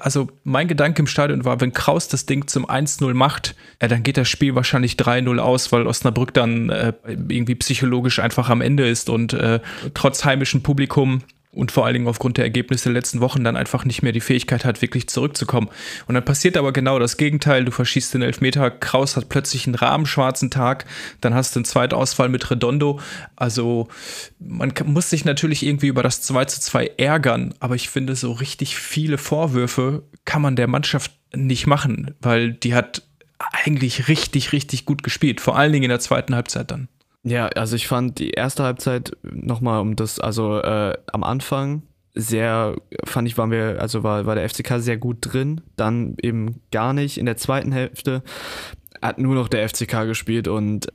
[0.00, 4.02] also mein Gedanke im Stadion war, wenn Kraus das Ding zum 1-0 macht, äh, dann
[4.02, 8.88] geht das Spiel wahrscheinlich 3-0 aus, weil Osnabrück dann äh, irgendwie psychologisch einfach am Ende
[8.88, 9.60] ist und äh,
[9.94, 13.84] trotz heimischem Publikum und vor allen Dingen aufgrund der Ergebnisse der letzten Wochen dann einfach
[13.84, 15.68] nicht mehr die Fähigkeit hat, wirklich zurückzukommen.
[16.06, 17.64] Und dann passiert aber genau das Gegenteil.
[17.64, 20.86] Du verschießt den Elfmeter, Kraus hat plötzlich einen rabenschwarzen Tag,
[21.20, 23.00] dann hast du einen Zweitausfall mit Redondo.
[23.36, 23.88] Also
[24.38, 28.32] man muss sich natürlich irgendwie über das 2 zu 2 ärgern, aber ich finde, so
[28.32, 33.02] richtig viele Vorwürfe kann man der Mannschaft nicht machen, weil die hat
[33.38, 36.88] eigentlich richtig, richtig gut gespielt, vor allen Dingen in der zweiten Halbzeit dann.
[37.24, 41.82] Ja, also ich fand die erste Halbzeit nochmal um das, also äh, am Anfang
[42.14, 46.60] sehr, fand ich, waren wir, also war, war der FCK sehr gut drin, dann eben
[46.72, 47.18] gar nicht.
[47.18, 48.22] In der zweiten Hälfte
[49.00, 50.88] hat nur noch der FCK gespielt und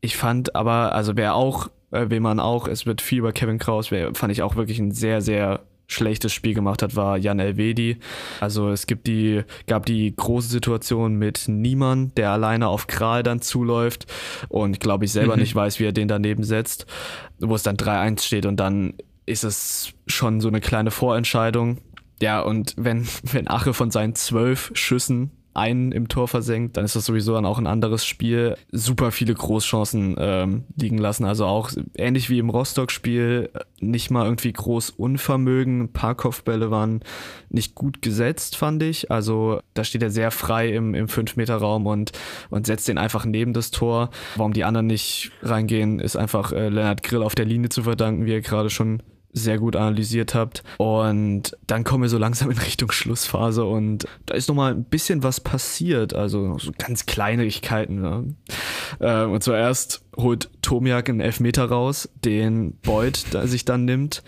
[0.00, 3.58] ich fand aber, also wer auch, äh, wen man auch, es wird viel über Kevin
[3.58, 5.60] Kraus, wer, fand ich auch wirklich ein sehr, sehr
[5.92, 7.98] schlechtes Spiel gemacht hat, war Jan Elvedi.
[8.40, 13.40] Also es gibt die, gab die große Situation mit Niemann, der alleine auf Kral dann
[13.40, 14.06] zuläuft
[14.48, 15.42] und glaube ich selber mhm.
[15.42, 16.86] nicht weiß, wie er den daneben setzt,
[17.38, 18.94] wo es dann 3-1 steht und dann
[19.26, 21.78] ist es schon so eine kleine Vorentscheidung.
[22.20, 26.96] Ja, und wenn, wenn Ache von seinen zwölf Schüssen einen im Tor versenkt, dann ist
[26.96, 28.56] das sowieso dann auch ein anderes Spiel.
[28.70, 31.24] Super viele Großchancen ähm, liegen lassen.
[31.24, 35.82] Also auch ähnlich wie im Rostock-Spiel, nicht mal irgendwie groß Unvermögen.
[35.82, 37.00] Ein paar Kopfbälle waren
[37.50, 39.10] nicht gut gesetzt, fand ich.
[39.10, 42.12] Also da steht er sehr frei im, im 5-Meter-Raum und,
[42.50, 44.10] und setzt den einfach neben das Tor.
[44.36, 48.26] Warum die anderen nicht reingehen, ist einfach äh, Lennart Grill auf der Linie zu verdanken,
[48.26, 50.62] wie er gerade schon sehr gut analysiert habt.
[50.78, 55.22] Und dann kommen wir so langsam in Richtung Schlussphase und da ist nochmal ein bisschen
[55.22, 58.00] was passiert, also so ganz Kleinigkeiten.
[58.00, 58.34] Ne?
[59.00, 64.22] Äh, und zuerst holt Tomiak einen Elfmeter raus, den Beuth sich dann nimmt.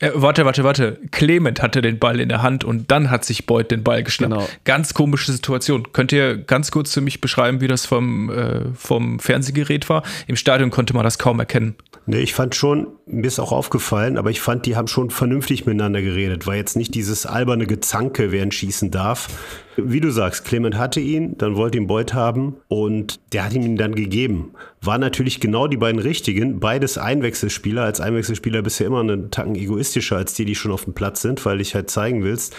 [0.00, 0.98] Äh, warte, warte, warte.
[1.10, 4.32] Clement hatte den Ball in der Hand und dann hat sich Beuth den Ball geschnappt.
[4.32, 4.48] Genau.
[4.64, 5.92] Ganz komische Situation.
[5.92, 10.02] Könnt ihr ganz kurz für mich beschreiben, wie das vom, äh, vom Fernsehgerät war?
[10.26, 11.74] Im Stadion konnte man das kaum erkennen.
[12.06, 15.66] Nee, ich fand schon, mir ist auch aufgefallen, aber ich fand, die haben schon vernünftig
[15.66, 16.46] miteinander geredet.
[16.46, 19.28] War jetzt nicht dieses alberne Gezanke, wer ihn schießen darf.
[19.80, 23.62] Wie du sagst, Clement hatte ihn, dann wollte ihn Beuth haben und der hat ihm
[23.62, 24.50] ihn dann gegeben.
[24.80, 27.84] War natürlich genau die beiden richtigen, beides Einwechselspieler.
[27.84, 31.22] Als Einwechselspieler bist du immer einen Tacken egoistischer als die, die schon auf dem Platz
[31.22, 32.56] sind, weil dich halt zeigen willst.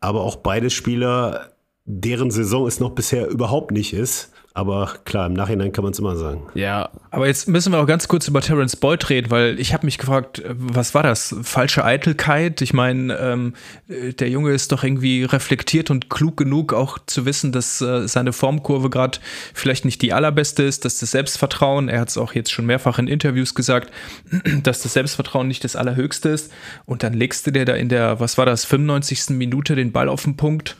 [0.00, 1.50] Aber auch beide Spieler,
[1.84, 4.31] deren Saison es noch bisher überhaupt nicht ist.
[4.54, 6.42] Aber klar, im Nachhinein kann man es immer sagen.
[6.54, 6.90] Ja.
[7.10, 9.96] Aber jetzt müssen wir auch ganz kurz über Terence Boyd reden, weil ich habe mich
[9.96, 11.34] gefragt, was war das?
[11.42, 12.60] Falsche Eitelkeit?
[12.60, 13.54] Ich meine, ähm,
[13.88, 18.34] der Junge ist doch irgendwie reflektiert und klug genug, auch zu wissen, dass äh, seine
[18.34, 19.18] Formkurve gerade
[19.54, 22.98] vielleicht nicht die allerbeste ist, dass das Selbstvertrauen, er hat es auch jetzt schon mehrfach
[22.98, 23.90] in Interviews gesagt,
[24.62, 26.52] dass das Selbstvertrauen nicht das allerhöchste ist.
[26.84, 29.30] Und dann legst du dir da in der, was war das, 95.
[29.30, 30.76] Minute den Ball auf den Punkt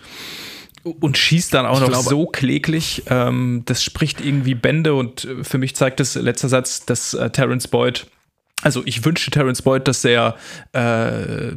[0.85, 3.05] und schießt dann auch ich noch glaube, so kläglich.
[3.09, 7.31] Ähm, das spricht irgendwie Bände und äh, für mich zeigt das letzter Satz, dass äh,
[7.31, 8.07] Terence Boyd
[8.63, 10.37] also ich wünsche Terence Boyd, dass der,
[10.73, 11.57] äh,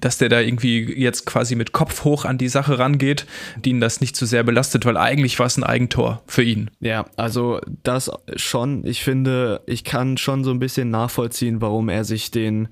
[0.00, 3.26] dass der da irgendwie jetzt quasi mit Kopf hoch an die Sache rangeht,
[3.64, 6.70] die ihn das nicht zu sehr belastet, weil eigentlich war es ein Eigentor für ihn.
[6.80, 8.84] Ja, also das schon.
[8.84, 12.68] Ich finde, ich kann schon so ein bisschen nachvollziehen, warum er sich den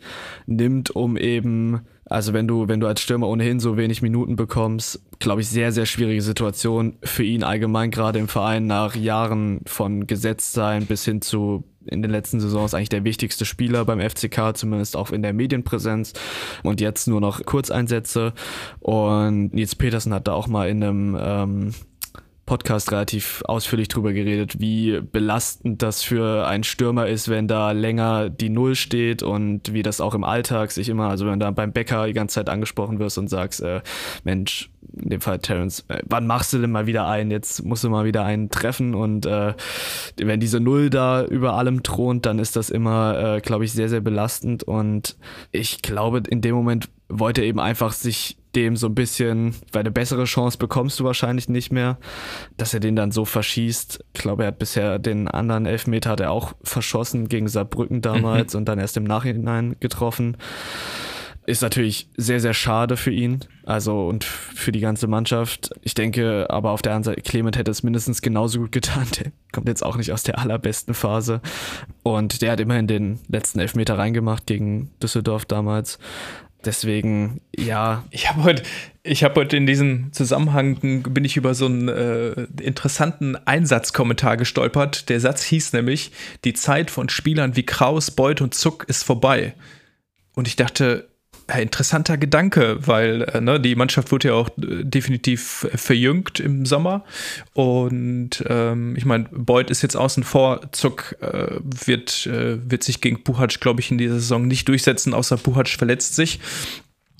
[0.46, 5.00] nimmt, um eben also wenn du, wenn du als Stürmer ohnehin so wenig Minuten bekommst,
[5.18, 10.06] glaube ich, sehr, sehr schwierige Situation für ihn allgemein, gerade im Verein nach Jahren von
[10.06, 14.96] Gesetztsein bis hin zu in den letzten Saisons eigentlich der wichtigste Spieler beim FCK, zumindest
[14.96, 16.12] auch in der Medienpräsenz.
[16.62, 18.34] Und jetzt nur noch Kurzeinsätze.
[18.80, 21.74] Und Nils Petersen hat da auch mal in einem ähm,
[22.48, 28.30] Podcast relativ ausführlich drüber geredet, wie belastend das für einen Stürmer ist, wenn da länger
[28.30, 31.50] die Null steht und wie das auch im Alltag sich immer, also wenn du da
[31.50, 33.82] beim Bäcker die ganze Zeit angesprochen wirst und sagst, äh,
[34.24, 37.30] Mensch, in dem Fall Terence, äh, wann machst du denn mal wieder einen?
[37.30, 39.52] Jetzt musst du mal wieder einen treffen und äh,
[40.16, 43.90] wenn diese Null da über allem thront, dann ist das immer, äh, glaube ich, sehr,
[43.90, 45.18] sehr belastend und
[45.52, 49.80] ich glaube, in dem Moment wollte er eben einfach sich dem so ein bisschen, weil
[49.80, 51.98] eine bessere Chance bekommst du wahrscheinlich nicht mehr,
[52.56, 54.04] dass er den dann so verschießt.
[54.14, 58.54] Ich glaube, er hat bisher den anderen Elfmeter hat er auch verschossen gegen Saarbrücken damals
[58.54, 58.58] mhm.
[58.58, 60.36] und dann erst im Nachhinein getroffen.
[61.46, 65.70] Ist natürlich sehr, sehr schade für ihn, also und für die ganze Mannschaft.
[65.80, 69.06] Ich denke aber auf der anderen Seite, Clement hätte es mindestens genauso gut getan.
[69.18, 71.40] Der kommt jetzt auch nicht aus der allerbesten Phase.
[72.02, 75.98] Und der hat immerhin den letzten Elfmeter reingemacht gegen Düsseldorf damals.
[76.68, 78.04] Deswegen, ja.
[78.10, 78.62] Ich habe heute,
[79.02, 85.08] ich habe heute in diesem Zusammenhang bin ich über so einen äh, interessanten Einsatzkommentar gestolpert.
[85.08, 86.12] Der Satz hieß nämlich:
[86.44, 89.54] Die Zeit von Spielern wie Kraus, Beuth und Zuck ist vorbei.
[90.34, 91.07] Und ich dachte,
[91.56, 97.04] interessanter Gedanke, weil äh, ne, die Mannschaft wurde ja auch äh, definitiv verjüngt im Sommer.
[97.54, 100.72] Und ähm, ich meine, Beuth ist jetzt außen vor.
[100.72, 105.14] Zuck äh, wird, äh, wird sich gegen Buhac, glaube ich, in dieser Saison nicht durchsetzen,
[105.14, 106.40] außer Buhac verletzt sich.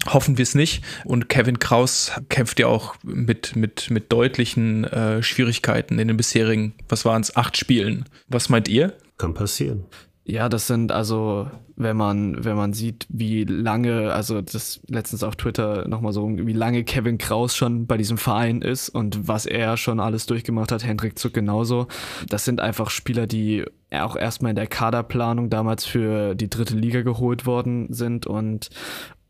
[0.06, 0.84] Hoffen wir es nicht.
[1.04, 6.74] Und Kevin Kraus kämpft ja auch mit, mit, mit deutlichen äh, Schwierigkeiten in den bisherigen,
[6.88, 8.04] was waren es, acht Spielen.
[8.28, 8.94] Was meint ihr?
[9.16, 9.84] Kann passieren.
[10.30, 15.36] Ja, das sind also, wenn man, wenn man sieht, wie lange, also das letztens auf
[15.36, 19.78] Twitter nochmal so, wie lange Kevin Kraus schon bei diesem Verein ist und was er
[19.78, 21.86] schon alles durchgemacht hat, Hendrik Zuck genauso.
[22.28, 27.00] Das sind einfach Spieler, die auch erstmal in der Kaderplanung damals für die dritte Liga
[27.00, 28.68] geholt worden sind und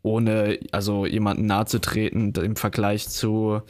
[0.01, 3.61] ohne also jemanden nahe zu treten im Vergleich zu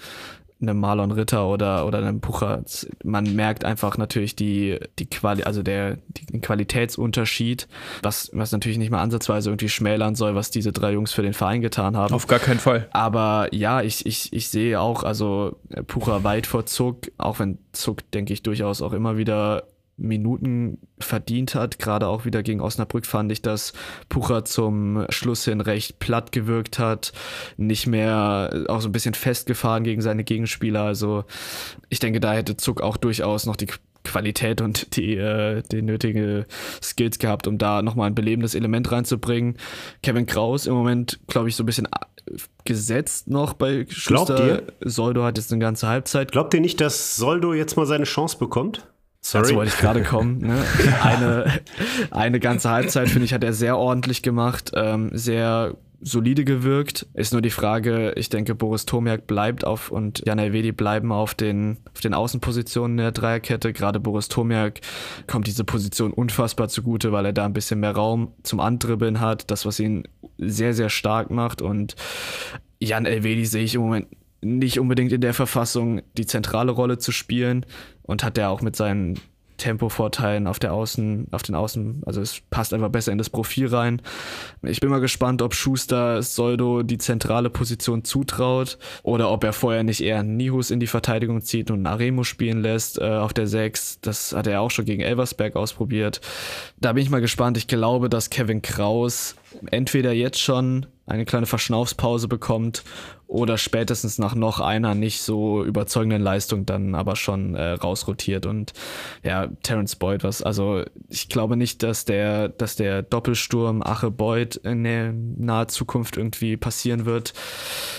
[0.62, 2.64] einem Marlon Ritter oder, oder einem Pucher.
[3.04, 5.98] Man merkt einfach natürlich die, die Quali also der,
[6.32, 7.68] den Qualitätsunterschied,
[8.04, 11.34] was, was natürlich nicht mal ansatzweise irgendwie schmälern soll, was diese drei Jungs für den
[11.34, 12.14] Verein getan haben.
[12.14, 12.88] Auf gar keinen Fall.
[12.92, 18.10] Aber ja, ich, ich, ich sehe auch, also Pucher weit vor Zuck, auch wenn Zuck,
[18.12, 19.64] denke ich, durchaus auch immer wieder
[20.00, 21.80] Minuten verdient hat.
[21.80, 23.74] Gerade auch wieder gegen Osnabrück fand ich, dass
[24.10, 27.14] Pucher zum Schluss hin recht platt gewirkt hat,
[27.58, 30.84] nicht mehr auch so ein bisschen festgefahren gegen seine Gegenspieler.
[30.84, 31.26] Also
[31.90, 33.68] ich denke, da hätte Zuck auch durchaus noch die
[34.04, 36.46] Qualität und die, äh, die nötige
[36.82, 39.58] Skills gehabt, um da nochmal ein belebendes Element reinzubringen.
[40.02, 41.88] Kevin Kraus im Moment, glaube ich, so ein bisschen
[42.66, 44.36] gesetzt noch bei Schuster.
[44.36, 44.90] Glaubt ihr?
[44.90, 46.32] Soldo hat jetzt eine ganze Halbzeit.
[46.32, 48.88] Glaubt ihr nicht, dass Soldo jetzt mal seine Chance bekommt?
[49.22, 49.44] Sorry.
[49.44, 50.40] Dazu wollte ich gerade kommen.
[50.40, 50.64] Ne?
[51.04, 51.60] Eine,
[52.12, 57.08] eine ganze Halbzeit, finde ich, hat er sehr ordentlich gemacht, ähm, sehr solide gewirkt.
[57.14, 61.34] Ist nur die Frage, ich denke, Boris Tomiak bleibt auf und Jan Elvedi bleiben auf
[61.34, 63.74] den, auf den Außenpositionen der Dreierkette.
[63.74, 64.80] Gerade Boris Tomiak
[65.28, 69.52] kommt diese Position unfassbar zugute, weil er da ein bisschen mehr Raum zum Andribbeln hat.
[69.52, 70.08] Das, was ihn
[70.38, 71.62] sehr, sehr stark macht.
[71.62, 71.96] Und
[72.80, 74.08] Jan Elvedi sehe ich im Moment
[74.42, 77.66] nicht unbedingt in der Verfassung, die zentrale Rolle zu spielen
[78.04, 79.20] und hat er auch mit seinen
[79.60, 83.68] Tempovorteilen auf der Außen, auf den Außen, also es passt einfach besser in das Profil
[83.68, 84.02] rein.
[84.64, 89.84] Ich bin mal gespannt, ob Schuster Soldo die zentrale Position zutraut oder ob er vorher
[89.84, 94.00] nicht eher Nihus in die Verteidigung zieht und Aremo spielen lässt äh, auf der 6.
[94.02, 96.22] Das hat er auch schon gegen Elversberg ausprobiert.
[96.80, 97.58] Da bin ich mal gespannt.
[97.58, 99.36] Ich glaube, dass Kevin Kraus
[99.72, 102.84] entweder jetzt schon eine kleine Verschnaufspause bekommt
[103.28, 108.74] oder spätestens nach noch einer nicht so überzeugenden Leistung dann aber schon äh, rausrotiert und
[109.24, 114.58] ja, Terence Boyd was, also ich glaube nicht, dass der, dass der Doppelsturm Ache Boyd
[114.58, 117.34] in der naher Zukunft irgendwie passieren wird.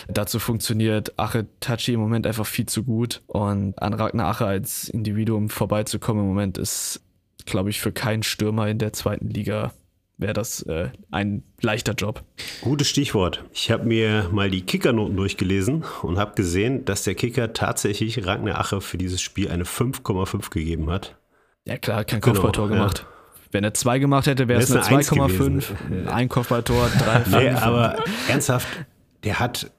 [0.09, 4.89] Dazu funktioniert Ache Tachi im Moment einfach viel zu gut und an Ragnar Ache als
[4.89, 7.03] Individuum vorbeizukommen im Moment ist,
[7.45, 9.73] glaube ich, für keinen Stürmer in der zweiten Liga
[10.21, 12.23] wäre das äh, ein leichter Job.
[12.61, 13.45] Gutes Stichwort.
[13.53, 18.61] Ich habe mir mal die Kickernoten durchgelesen und habe gesehen, dass der Kicker tatsächlich Ragnar
[18.61, 21.17] Ache für dieses Spiel eine 5,5 gegeben hat.
[21.65, 22.99] Ja klar, kein genau, Kopfballtor gemacht.
[23.01, 23.07] Ja.
[23.53, 26.07] Wenn er zwei gemacht hätte, wäre es eine 2,5.
[26.07, 27.37] Ein Kopfballtor, 3, 5.
[27.37, 27.97] Nee, aber
[28.29, 28.69] ernsthaft,
[29.25, 29.71] der hat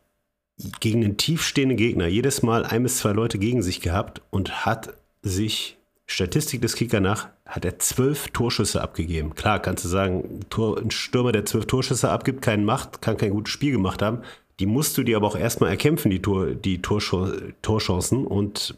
[0.80, 4.94] gegen einen tiefstehenden Gegner jedes Mal ein bis zwei Leute gegen sich gehabt und hat
[5.22, 9.36] sich Statistik des Kicker nach hat er zwölf Torschüsse abgegeben.
[9.36, 13.52] Klar, kannst du sagen, ein Stürmer, der zwölf Torschüsse abgibt, keinen macht, kann kein gutes
[13.52, 14.22] Spiel gemacht haben.
[14.62, 18.26] Die musst du dir aber auch erstmal erkämpfen, die, Tor, die Torchancen.
[18.26, 18.76] Und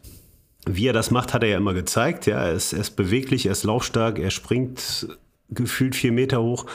[0.66, 2.26] wie er das macht, hat er ja immer gezeigt.
[2.26, 5.06] Ja, er ist, er ist beweglich, er ist laufstark, er springt
[5.50, 6.66] gefühlt vier Meter hoch.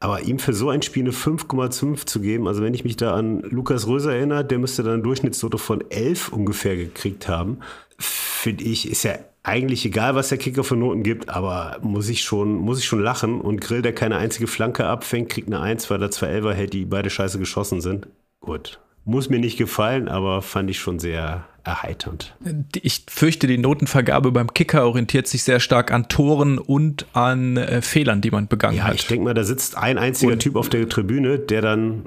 [0.00, 3.14] Aber ihm für so ein Spiel eine 5,5 zu geben, also wenn ich mich da
[3.14, 7.58] an Lukas Röser erinnere, der müsste dann eine Durchschnittsnote von 11 ungefähr gekriegt haben,
[7.98, 12.22] finde ich, ist ja eigentlich egal, was der Kicker für Noten gibt, aber muss ich
[12.22, 13.40] schon, muss ich schon lachen.
[13.40, 16.72] Und Grill, der keine einzige Flanke abfängt, kriegt eine 1, weil er zwei Elfer hält,
[16.72, 18.08] die beide scheiße geschossen sind.
[18.40, 18.80] Gut.
[19.04, 22.34] Muss mir nicht gefallen, aber fand ich schon sehr erheiternd.
[22.80, 27.82] Ich fürchte, die Notenvergabe beim Kicker orientiert sich sehr stark an Toren und an äh,
[27.82, 28.94] Fehlern, die man begangen ja, hat.
[28.94, 32.06] Ich denke mal, da sitzt ein einziger und Typ auf der Tribüne, der dann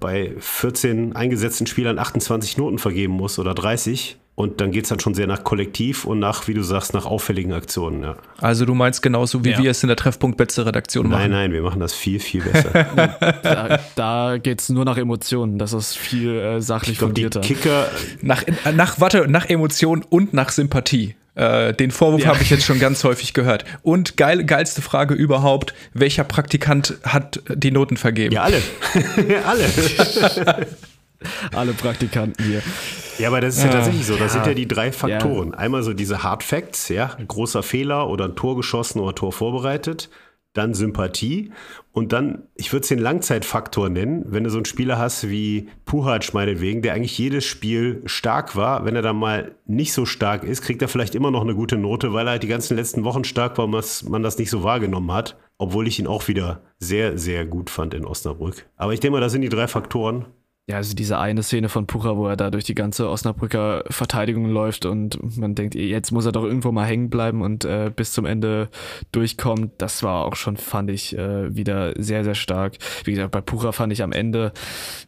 [0.00, 4.18] bei 14 eingesetzten Spielern 28 Noten vergeben muss oder 30.
[4.36, 7.06] Und dann geht es dann schon sehr nach Kollektiv und nach, wie du sagst, nach
[7.06, 8.02] auffälligen Aktionen.
[8.02, 8.16] Ja.
[8.38, 9.58] Also du meinst genauso, wie ja.
[9.58, 11.22] wir es in der Treffpunkt Betze Redaktion machen?
[11.22, 12.70] Nein, nein, wir machen das viel, viel besser.
[13.42, 15.58] da da geht es nur nach Emotionen.
[15.58, 17.40] Das ist viel äh, sachlich glaub, fundierter.
[17.40, 17.88] Die Kicker
[18.20, 21.16] nach, nach, warte, nach Emotionen und nach Sympathie.
[21.34, 22.28] Äh, den Vorwurf ja.
[22.28, 23.64] habe ich jetzt schon ganz häufig gehört.
[23.82, 28.34] Und geil, geilste Frage überhaupt: Welcher Praktikant hat die Noten vergeben?
[28.34, 28.62] Ja, alle.
[29.46, 30.66] alle.
[31.54, 32.62] alle Praktikanten hier.
[33.18, 34.14] Ja, aber das ist ja, ja tatsächlich so.
[34.16, 34.40] Das ja.
[34.40, 35.52] sind ja die drei Faktoren.
[35.52, 35.58] Ja.
[35.58, 40.10] Einmal so diese Hard Facts, ja, großer Fehler oder ein Tor geschossen oder Tor vorbereitet.
[40.52, 41.52] Dann Sympathie
[41.96, 45.68] und dann, ich würde es den Langzeitfaktor nennen, wenn du so einen Spieler hast wie
[45.84, 48.84] Puhac meinetwegen, der eigentlich jedes Spiel stark war.
[48.84, 51.76] Wenn er dann mal nicht so stark ist, kriegt er vielleicht immer noch eine gute
[51.76, 54.62] Note, weil er halt die ganzen letzten Wochen stark war und man das nicht so
[54.62, 55.38] wahrgenommen hat.
[55.56, 58.66] Obwohl ich ihn auch wieder sehr, sehr gut fand in Osnabrück.
[58.76, 60.26] Aber ich denke mal, das sind die drei Faktoren.
[60.68, 64.46] Ja, also diese eine Szene von Pucher, wo er da durch die ganze Osnabrücker Verteidigung
[64.46, 68.10] läuft und man denkt, jetzt muss er doch irgendwo mal hängen bleiben und äh, bis
[68.10, 68.68] zum Ende
[69.12, 69.74] durchkommt.
[69.78, 72.78] Das war auch schon, fand ich, äh, wieder sehr, sehr stark.
[73.04, 74.52] Wie gesagt, bei Pucher fand ich am Ende,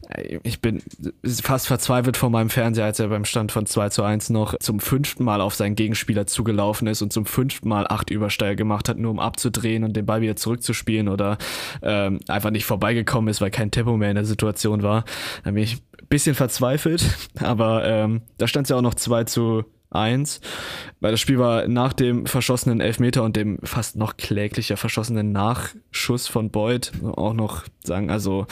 [0.07, 0.81] äh, ich bin
[1.25, 4.79] fast verzweifelt vor meinem Fernseher, als er beim Stand von 2 zu 1 noch zum
[4.79, 8.97] fünften Mal auf seinen Gegenspieler zugelaufen ist und zum fünften Mal acht Übersteiger gemacht hat,
[8.97, 11.37] nur um abzudrehen und den Ball wieder zurückzuspielen oder
[11.81, 15.03] ähm, einfach nicht vorbeigekommen ist, weil kein Tempo mehr in der Situation war
[15.49, 17.03] da bin ich ein bisschen verzweifelt,
[17.39, 20.41] aber ähm, da stand es ja auch noch 2 zu 1,
[20.99, 26.27] weil das Spiel war nach dem verschossenen Elfmeter und dem fast noch kläglicher verschossenen Nachschuss
[26.27, 28.45] von Boyd auch noch sagen, also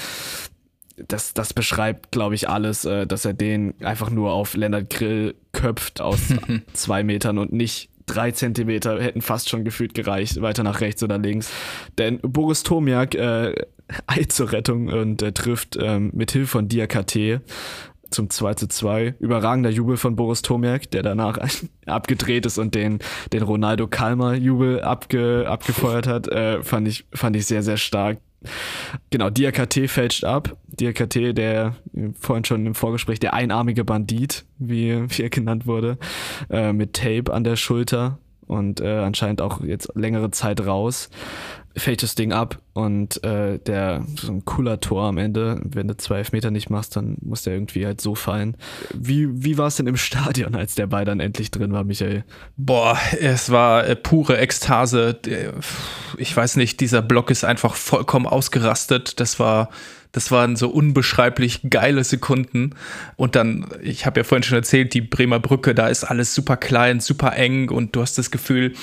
[0.95, 5.35] das, das beschreibt, glaube ich, alles, äh, dass er den einfach nur auf Lennart Grill
[5.51, 6.33] köpft aus
[6.73, 11.19] zwei Metern und nicht drei Zentimeter hätten fast schon gefühlt gereicht, weiter nach rechts oder
[11.19, 11.51] links.
[11.99, 13.53] Denn Boris Tomiak äh,
[14.07, 17.41] eilt zur Rettung und äh, trifft ähm, mit Hilfe von Diakate
[18.09, 19.15] zum 2 zu 2.
[19.19, 21.37] Überragender Jubel von Boris Tomiak, der danach
[21.85, 22.99] abgedreht ist und den,
[23.33, 28.19] den Ronaldo Kalmer Jubel abge, abgefeuert hat, äh, fand, ich, fand ich sehr, sehr stark.
[29.09, 30.55] Genau, Diakate fälscht ab.
[30.67, 31.75] Diakate, der
[32.19, 35.97] vorhin schon im Vorgespräch der einarmige Bandit, wie, wie er genannt wurde,
[36.49, 41.09] äh, mit Tape an der Schulter und äh, anscheinend auch jetzt längere Zeit raus
[41.77, 45.59] fällt das Ding ab und äh, der so ein cooler Tor am Ende.
[45.63, 48.57] Wenn du zwei Meter nicht machst, dann muss der irgendwie halt so fallen.
[48.93, 52.23] Wie, wie war es denn im Stadion, als der Ball dann endlich drin war, Michael?
[52.55, 55.19] Boah, es war äh, pure Ekstase.
[56.17, 59.19] Ich weiß nicht, dieser Block ist einfach vollkommen ausgerastet.
[59.19, 59.69] Das war
[60.17, 62.71] das waren so unbeschreiblich geile Sekunden.
[63.17, 66.57] Und dann, ich habe ja vorhin schon erzählt, die Bremer Brücke, da ist alles super
[66.57, 68.73] klein, super eng und du hast das Gefühl,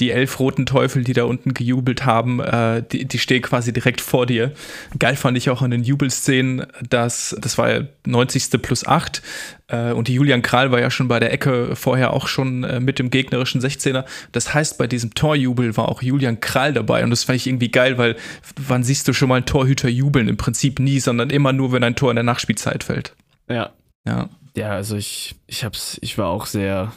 [0.00, 4.00] die elf roten Teufel, die da unten gejubelt haben, äh, die, die stehen quasi direkt
[4.00, 4.52] vor dir.
[4.98, 8.62] Geil fand ich auch in den Jubelszenen, dass das war ja 90.
[8.62, 9.22] plus 8
[9.68, 12.80] äh, und die Julian Kral war ja schon bei der Ecke vorher auch schon äh,
[12.80, 14.04] mit dem gegnerischen 16er.
[14.32, 17.70] Das heißt, bei diesem Torjubel war auch Julian Kral dabei und das fand ich irgendwie
[17.70, 18.16] geil, weil
[18.56, 20.28] wann siehst du schon mal einen Torhüter jubeln?
[20.28, 23.14] Im Prinzip nie, sondern immer nur, wenn ein Tor in der Nachspielzeit fällt.
[23.48, 23.70] Ja.
[24.06, 24.28] Ja.
[24.56, 26.92] Ja, also ich, ich hab's, ich war auch sehr,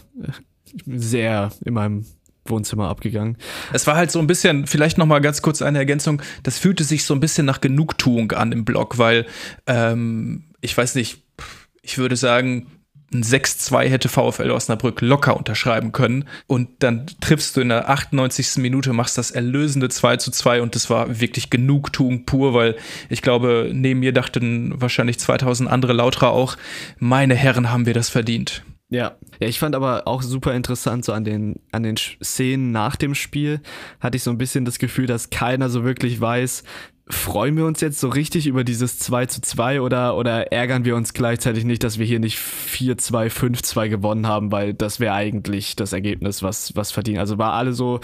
[0.87, 2.05] sehr in meinem
[2.45, 3.37] Wohnzimmer abgegangen.
[3.71, 6.83] Es war halt so ein bisschen, vielleicht noch mal ganz kurz eine Ergänzung, das fühlte
[6.83, 9.25] sich so ein bisschen nach Genugtuung an im Blog, weil
[9.67, 11.23] ähm, ich weiß nicht,
[11.81, 12.67] ich würde sagen,
[13.13, 16.25] ein 6-2 hätte VfL Osnabrück locker unterschreiben können.
[16.47, 18.57] Und dann triffst du in der 98.
[18.57, 22.77] Minute, machst das erlösende 2 zu 2 und das war wirklich Genugtuung pur, weil
[23.09, 26.55] ich glaube, neben mir dachten wahrscheinlich 2000 andere Lauterer auch,
[26.99, 28.63] meine Herren haben wir das verdient.
[28.91, 29.15] Ja.
[29.39, 33.15] ja, ich fand aber auch super interessant, so an den, an den Szenen nach dem
[33.15, 33.61] Spiel
[34.01, 36.63] hatte ich so ein bisschen das Gefühl, dass keiner so wirklich weiß,
[37.07, 40.97] freuen wir uns jetzt so richtig über dieses 2 zu 2 oder, oder ärgern wir
[40.97, 45.77] uns gleichzeitig nicht, dass wir hier nicht 4-2, 5-2 gewonnen haben, weil das wäre eigentlich
[45.77, 47.19] das Ergebnis, was, was verdient.
[47.19, 48.01] Also war alle so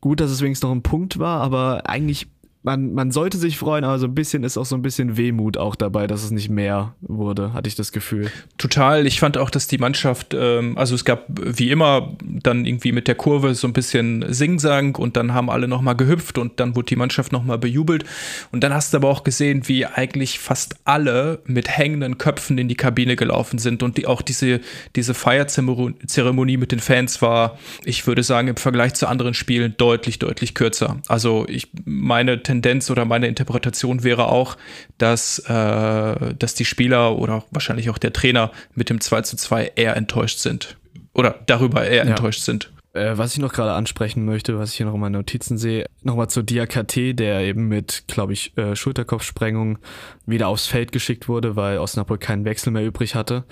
[0.00, 2.26] gut, dass es wenigstens noch ein Punkt war, aber eigentlich
[2.66, 5.56] man, man sollte sich freuen, aber so ein bisschen ist auch so ein bisschen Wehmut
[5.56, 8.28] auch dabei, dass es nicht mehr wurde, hatte ich das Gefühl.
[8.58, 9.06] Total.
[9.06, 13.06] Ich fand auch, dass die Mannschaft, ähm, also es gab wie immer dann irgendwie mit
[13.06, 16.86] der Kurve so ein bisschen Singsang und dann haben alle nochmal gehüpft und dann wurde
[16.86, 18.04] die Mannschaft nochmal bejubelt.
[18.50, 22.66] Und dann hast du aber auch gesehen, wie eigentlich fast alle mit hängenden Köpfen in
[22.66, 24.60] die Kabine gelaufen sind und die, auch diese,
[24.96, 30.18] diese Feierzeremonie mit den Fans war, ich würde sagen, im Vergleich zu anderen Spielen deutlich,
[30.18, 30.98] deutlich kürzer.
[31.06, 34.56] Also ich meine Tendenz Tendenz oder meine Interpretation wäre auch,
[34.98, 39.72] dass, äh, dass die Spieler oder wahrscheinlich auch der Trainer mit dem 2 zu 2
[39.76, 40.76] eher enttäuscht sind.
[41.12, 42.10] Oder darüber eher ja.
[42.10, 45.12] enttäuscht sind äh, was ich noch gerade ansprechen möchte, was ich hier noch in meinen
[45.12, 49.78] Notizen sehe, nochmal zur Diakate, der eben mit, glaube ich, äh, Schulterkopfsprengung
[50.24, 53.44] wieder aufs Feld geschickt wurde, weil Osnabrück keinen Wechsel mehr übrig hatte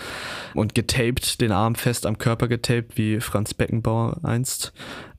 [0.54, 4.72] und getaped, den Arm fest am Körper getaped, wie Franz Beckenbauer einst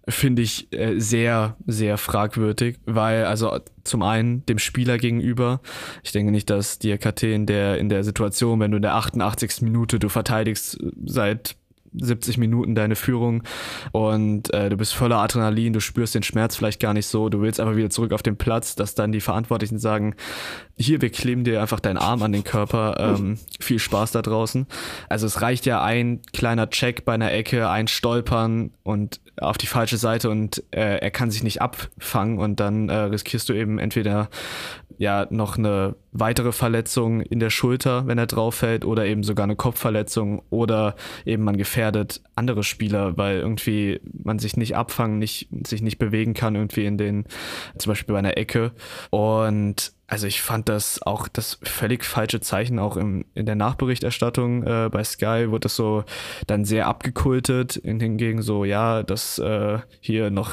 [0.07, 5.61] finde ich äh, sehr, sehr fragwürdig, weil also zum einen dem Spieler gegenüber,
[6.03, 8.95] ich denke nicht, dass die KT in der, in der Situation, wenn du in der
[8.95, 9.61] 88.
[9.61, 11.55] Minute du verteidigst seit
[11.99, 13.43] 70 Minuten deine Führung
[13.91, 17.41] und äh, du bist voller Adrenalin, du spürst den Schmerz vielleicht gar nicht so, du
[17.41, 20.15] willst einfach wieder zurück auf den Platz, dass dann die Verantwortlichen sagen,
[20.77, 24.67] hier, wir kleben dir einfach deinen Arm an den Körper, ähm, viel Spaß da draußen.
[25.07, 29.67] Also es reicht ja ein kleiner Check bei einer Ecke, ein Stolpern und auf die
[29.67, 33.79] falsche Seite und äh, er kann sich nicht abfangen und dann äh, riskierst du eben
[33.79, 34.29] entweder
[34.97, 39.43] ja noch eine weitere Verletzung in der Schulter, wenn er drauf fällt, oder eben sogar
[39.43, 40.95] eine Kopfverletzung oder
[41.25, 46.33] eben man gefährdet andere Spieler, weil irgendwie man sich nicht abfangen, nicht, sich nicht bewegen
[46.33, 47.25] kann, irgendwie in den,
[47.77, 48.71] zum Beispiel bei einer Ecke.
[49.09, 54.63] Und also ich fand das auch das völlig falsche Zeichen, auch im, in der Nachberichterstattung
[54.63, 56.03] äh, bei Sky wurde das so
[56.47, 60.51] dann sehr abgekultet, hingegen so, ja, das äh, hier noch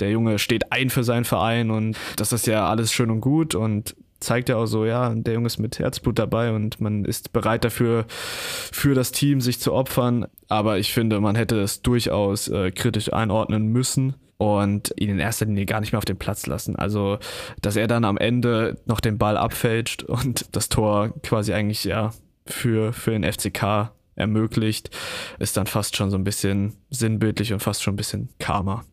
[0.00, 3.54] der Junge steht ein für seinen Verein und das ist ja alles schön und gut
[3.54, 7.32] und zeigt ja auch so, ja, der Junge ist mit Herzblut dabei und man ist
[7.32, 10.26] bereit dafür, für das Team sich zu opfern.
[10.48, 15.46] Aber ich finde, man hätte es durchaus äh, kritisch einordnen müssen und ihn in erster
[15.46, 16.76] Linie gar nicht mehr auf den Platz lassen.
[16.76, 17.18] Also,
[17.62, 22.12] dass er dann am Ende noch den Ball abfälscht und das Tor quasi eigentlich ja
[22.46, 24.90] für, für den FCK ermöglicht,
[25.38, 28.84] ist dann fast schon so ein bisschen sinnbildlich und fast schon ein bisschen Karma.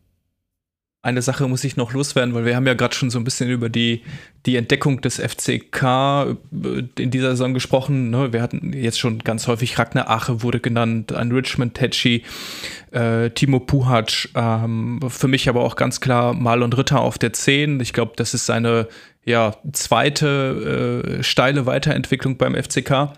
[1.04, 3.50] Eine Sache muss ich noch loswerden, weil wir haben ja gerade schon so ein bisschen
[3.50, 4.02] über die,
[4.46, 6.36] die Entdeckung des FCK äh,
[6.96, 8.10] in dieser Saison gesprochen.
[8.10, 8.32] Ne?
[8.32, 12.22] Wir hatten jetzt schon ganz häufig Ragnar Ache wurde genannt, ein Richmond Tetschi,
[12.92, 17.80] äh, Timo Puhac, ähm, für mich aber auch ganz klar Marlon Ritter auf der 10.
[17.80, 18.86] Ich glaube, das ist seine
[19.24, 23.12] ja, zweite äh, steile Weiterentwicklung beim FCK.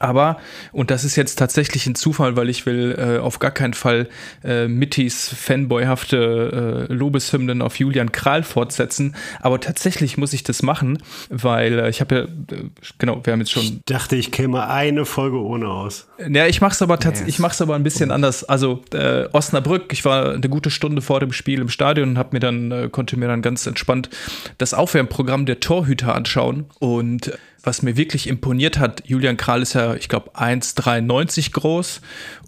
[0.00, 0.38] Aber,
[0.72, 4.08] und das ist jetzt tatsächlich ein Zufall, weil ich will äh, auf gar keinen Fall
[4.42, 11.02] äh, Mittys fanboyhafte äh, Lobeshymnen auf Julian Kral fortsetzen, aber tatsächlich muss ich das machen,
[11.28, 12.22] weil äh, ich habe ja,
[12.56, 12.62] äh,
[12.98, 13.62] genau, wir haben jetzt schon...
[13.62, 16.08] Ich dachte, ich käme eine Folge ohne aus.
[16.28, 17.22] Ja, ich mache es aber, yes.
[17.26, 18.42] ich mach's aber ein bisschen anders.
[18.44, 22.32] Also äh, Osnabrück, ich war eine gute Stunde vor dem Spiel im Stadion und hab
[22.32, 24.08] mir dann, äh, konnte mir dann ganz entspannt
[24.56, 27.32] das Aufwärmprogramm der Torhüter anschauen und
[27.62, 32.00] was mir wirklich imponiert hat, Julian Kral ist ja, ich glaube, 1,93 groß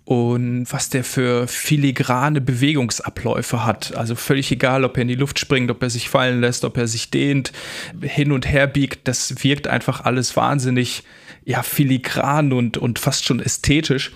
[0.04, 3.96] und was der für filigrane Bewegungsabläufe hat.
[3.96, 6.76] Also völlig egal, ob er in die Luft springt, ob er sich fallen lässt, ob
[6.76, 7.52] er sich dehnt,
[8.00, 11.04] hin und her biegt, das wirkt einfach alles wahnsinnig
[11.44, 14.12] ja, filigran und, und fast schon ästhetisch.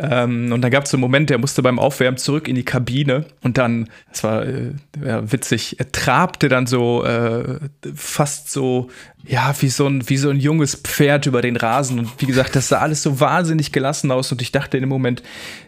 [0.00, 3.24] Ähm, und dann gab es einen Moment, der musste beim Aufwärmen zurück in die Kabine
[3.42, 4.72] und dann, das war äh,
[5.04, 7.58] ja, witzig, er trabte dann so äh,
[7.94, 8.88] fast so,
[9.26, 11.98] ja, wie so, ein, wie so ein junges Pferd über den Rasen.
[11.98, 14.30] Und wie gesagt, das sah alles so wahnsinnig gelassen aus.
[14.30, 15.22] Und ich dachte in dem Moment,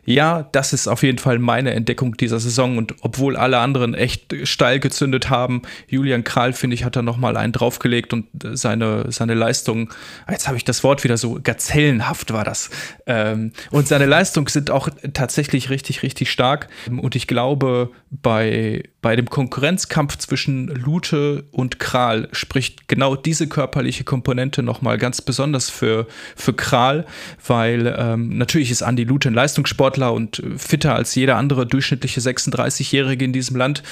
[0.05, 2.79] ja, das ist auf jeden Fall meine Entdeckung dieser Saison.
[2.79, 7.37] Und obwohl alle anderen echt steil gezündet haben, Julian Kral, finde ich, hat da nochmal
[7.37, 9.91] einen draufgelegt und seine, seine Leistung,
[10.31, 12.71] jetzt habe ich das Wort wieder so, gazellenhaft war das.
[13.07, 16.69] Ähm, und seine Leistung Leistung sind auch tatsächlich richtig, richtig stark.
[16.91, 24.03] Und ich glaube, bei, bei dem Konkurrenzkampf zwischen Lute und Kral spricht genau diese körperliche
[24.03, 27.07] Komponente nochmal ganz besonders für, für Kral,
[27.47, 33.25] weil ähm, natürlich ist Andy Lute ein Leistungssportler und fitter als jeder andere durchschnittliche 36-Jährige
[33.25, 33.85] in diesem Land.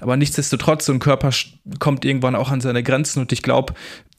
[0.00, 1.30] Aber nichtsdestotrotz, so ein Körper
[1.78, 3.74] kommt irgendwann auch an seine Grenzen und ich glaube,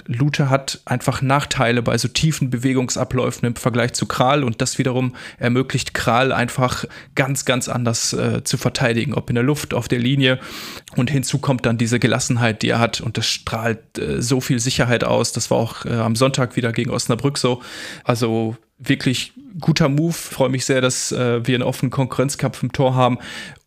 [0.05, 5.15] Lute hat einfach Nachteile bei so tiefen Bewegungsabläufen im Vergleich zu Kral und das wiederum
[5.37, 6.85] ermöglicht Kral einfach
[7.15, 10.39] ganz, ganz anders äh, zu verteidigen, ob in der Luft, auf der Linie
[10.95, 14.59] und hinzu kommt dann diese Gelassenheit, die er hat und das strahlt äh, so viel
[14.59, 15.31] Sicherheit aus.
[15.31, 17.61] Das war auch äh, am Sonntag wieder gegen Osnabrück so.
[18.03, 20.13] Also wirklich guter Move.
[20.13, 23.17] Freue mich sehr, dass äh, wir einen offenen Konkurrenzkampf im Tor haben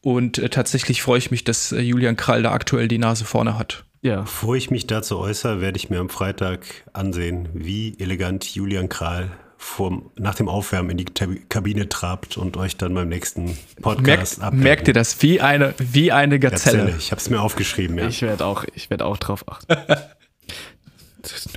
[0.03, 3.59] und äh, tatsächlich freue ich mich, dass äh, Julian Krall da aktuell die Nase vorne
[3.59, 3.85] hat.
[4.03, 4.22] Ja.
[4.22, 6.61] Bevor ich mich dazu äußere, werde ich mir am Freitag
[6.93, 9.31] ansehen, wie elegant Julian Kral
[9.63, 14.57] vor, nach dem Aufwärmen in die Kabine trabt und euch dann beim nächsten Podcast Merkt,
[14.57, 15.21] merkt ihr das?
[15.21, 16.79] Wie eine, wie eine Gazelle.
[16.79, 16.97] Gazelle.
[16.99, 18.09] Ich habe es mir aufgeschrieben, ja.
[18.09, 19.77] Ich werde auch, werd auch drauf achten.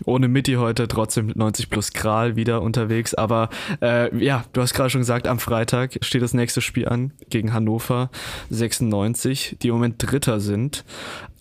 [0.05, 3.13] ohne Mitti heute, trotzdem mit 90 plus Kral wieder unterwegs.
[3.13, 3.49] Aber
[3.81, 7.53] äh, ja, du hast gerade schon gesagt, am Freitag steht das nächste Spiel an gegen
[7.53, 8.09] Hannover
[8.49, 10.83] 96, die im Moment Dritter sind.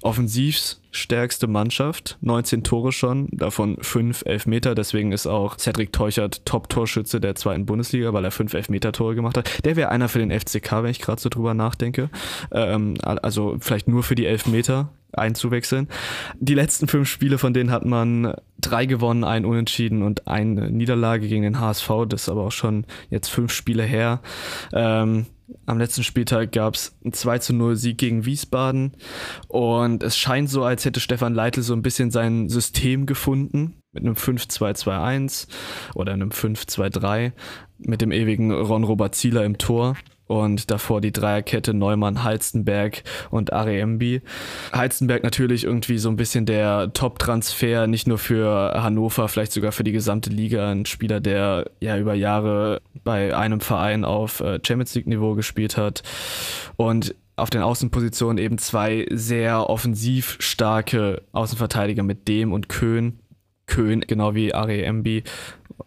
[0.02, 4.74] Offensivstärkste Mannschaft, 19 Tore schon, davon 5 Elfmeter.
[4.74, 9.64] Deswegen ist auch Cedric Teuchert Top-Torschütze der zweiten Bundesliga, weil er 5 Elfmeter-Tore gemacht hat.
[9.64, 12.10] Der wäre einer für den FCK, wenn ich gerade so drüber nachdenke.
[12.50, 15.88] Ähm, also vielleicht nur für die Elfmeter einzuwechseln.
[16.40, 21.28] Die letzten fünf Spiele, von denen hat man drei gewonnen, ein Unentschieden und eine Niederlage
[21.28, 21.90] gegen den HSV.
[22.08, 24.20] Das ist aber auch schon jetzt fünf Spiele her.
[24.72, 25.26] Ähm,
[25.66, 28.92] am letzten Spieltag gab es einen 2 zu 0 Sieg gegen Wiesbaden.
[29.48, 34.04] Und es scheint so, als hätte Stefan Leitl so ein bisschen sein System gefunden mit
[34.04, 35.48] einem 5-2-2-1
[35.94, 37.32] oder einem 5-2-3
[37.78, 39.96] mit dem ewigen Ron Robert Zieler im Tor
[40.32, 44.22] und davor die Dreierkette Neumann, Halstenberg und Ariembi.
[44.72, 49.84] Halstenberg natürlich irgendwie so ein bisschen der Top-Transfer, nicht nur für Hannover, vielleicht sogar für
[49.84, 50.70] die gesamte Liga.
[50.70, 56.02] Ein Spieler, der ja über Jahre bei einem Verein auf äh, Champions League-Niveau gespielt hat
[56.76, 63.18] und auf den Außenpositionen eben zwei sehr offensiv starke Außenverteidiger mit Dem und Köhn.
[63.66, 65.24] Köhn, genau wie Ari Embi,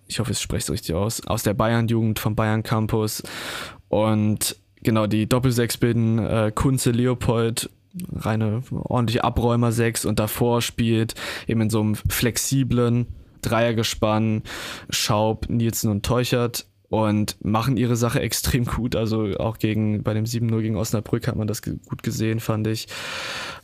[0.07, 3.23] ich hoffe, ich spreche es richtig aus, aus der Bayern-Jugend vom Bayern Campus
[3.95, 7.69] und genau, die Doppelsechs bilden äh, Kunze Leopold,
[8.13, 11.15] reine ordentliche Abräumer 6 und davor spielt
[11.47, 13.07] eben in so einem flexiblen
[13.41, 14.43] Dreiergespann
[14.89, 16.65] Schaub, Nielsen und Teuchert
[17.03, 18.95] und machen ihre Sache extrem gut.
[18.95, 22.87] Also auch gegen bei dem 7-0 gegen Osnabrück hat man das gut gesehen, fand ich.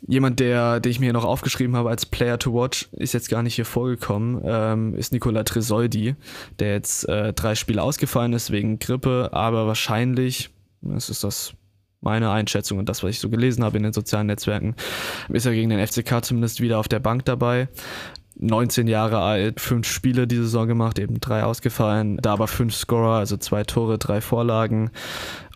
[0.06, 3.42] Jemand, der, den ich mir noch aufgeschrieben habe als Player to Watch, ist jetzt gar
[3.42, 6.16] nicht hier vorgekommen, ähm, ist Nicola Tresoldi,
[6.58, 10.50] der jetzt äh, drei Spiele ausgefallen ist wegen Grippe, aber wahrscheinlich,
[10.82, 11.54] das ist das
[12.02, 14.74] meine Einschätzung und das, was ich so gelesen habe in den sozialen Netzwerken,
[15.28, 17.68] ist er gegen den FCK zumindest wieder auf der Bank dabei.
[18.36, 23.18] 19 Jahre alt, fünf Spiele die Saison gemacht, eben drei ausgefallen, da aber fünf Scorer,
[23.18, 24.90] also zwei Tore, drei Vorlagen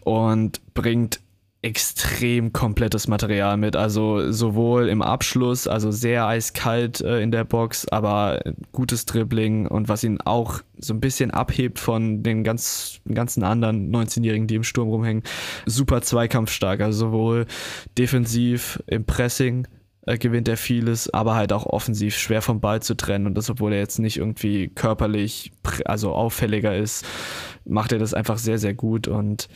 [0.04, 1.20] und bringt
[1.62, 3.74] extrem komplettes Material mit.
[3.74, 9.88] Also sowohl im Abschluss, also sehr eiskalt äh, in der Box, aber gutes Dribbling und
[9.88, 14.62] was ihn auch so ein bisschen abhebt von den ganz, ganzen anderen 19-Jährigen, die im
[14.62, 15.24] Sturm rumhängen.
[15.64, 17.46] Super zweikampfstark, also sowohl
[17.98, 19.66] defensiv im Pressing
[20.06, 23.50] äh, gewinnt er vieles, aber halt auch offensiv schwer vom Ball zu trennen und das,
[23.50, 25.52] obwohl er jetzt nicht irgendwie körperlich,
[25.84, 27.04] also auffälliger ist,
[27.64, 29.48] macht er das einfach sehr, sehr gut und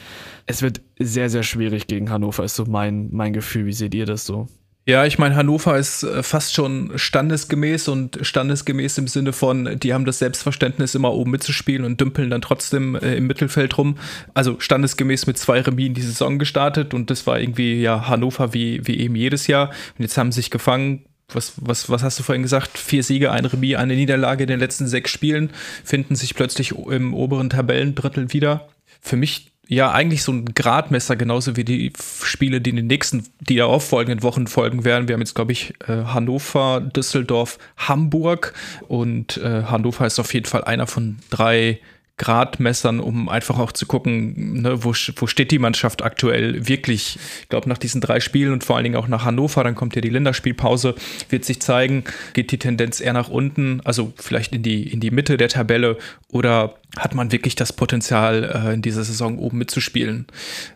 [0.47, 3.67] es wird sehr, sehr schwierig gegen Hannover, ist so mein, mein Gefühl.
[3.67, 4.49] Wie seht ihr das so?
[4.87, 9.93] Ja, ich meine, Hannover ist äh, fast schon standesgemäß und standesgemäß im Sinne von, die
[9.93, 13.99] haben das Selbstverständnis, immer oben mitzuspielen und dümpeln dann trotzdem äh, im Mittelfeld rum.
[14.33, 18.55] Also standesgemäß mit zwei Remis in die Saison gestartet und das war irgendwie ja Hannover
[18.55, 19.69] wie, wie eben jedes Jahr.
[19.69, 22.79] Und jetzt haben sie sich gefangen, was, was, was hast du vorhin gesagt?
[22.79, 25.51] Vier Siege, ein Remis, eine Niederlage in den letzten sechs Spielen,
[25.85, 28.69] finden sich plötzlich im oberen Tabellendrittel wieder.
[29.01, 31.93] Für mich ja eigentlich so ein Gradmesser, genauso wie die
[32.25, 35.07] Spiele, die in den nächsten, die darauf folgenden Wochen folgen werden.
[35.07, 38.53] Wir haben jetzt, glaube ich, äh, Hannover, Düsseldorf, Hamburg
[38.89, 41.79] und äh, Hannover ist auf jeden Fall einer von drei
[42.21, 47.19] Gradmessern, um einfach auch zu gucken, ne, wo, wo steht die Mannschaft aktuell wirklich.
[47.41, 49.97] Ich glaube, nach diesen drei Spielen und vor allen Dingen auch nach Hannover, dann kommt
[49.97, 50.95] ja die Länderspielpause,
[51.31, 52.05] wird sich zeigen,
[52.35, 55.97] geht die Tendenz eher nach unten, also vielleicht in die, in die Mitte der Tabelle
[56.29, 60.27] oder hat man wirklich das Potenzial, äh, in dieser Saison oben mitzuspielen.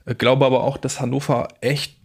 [0.07, 1.99] Ich glaube aber auch, dass Hannover echt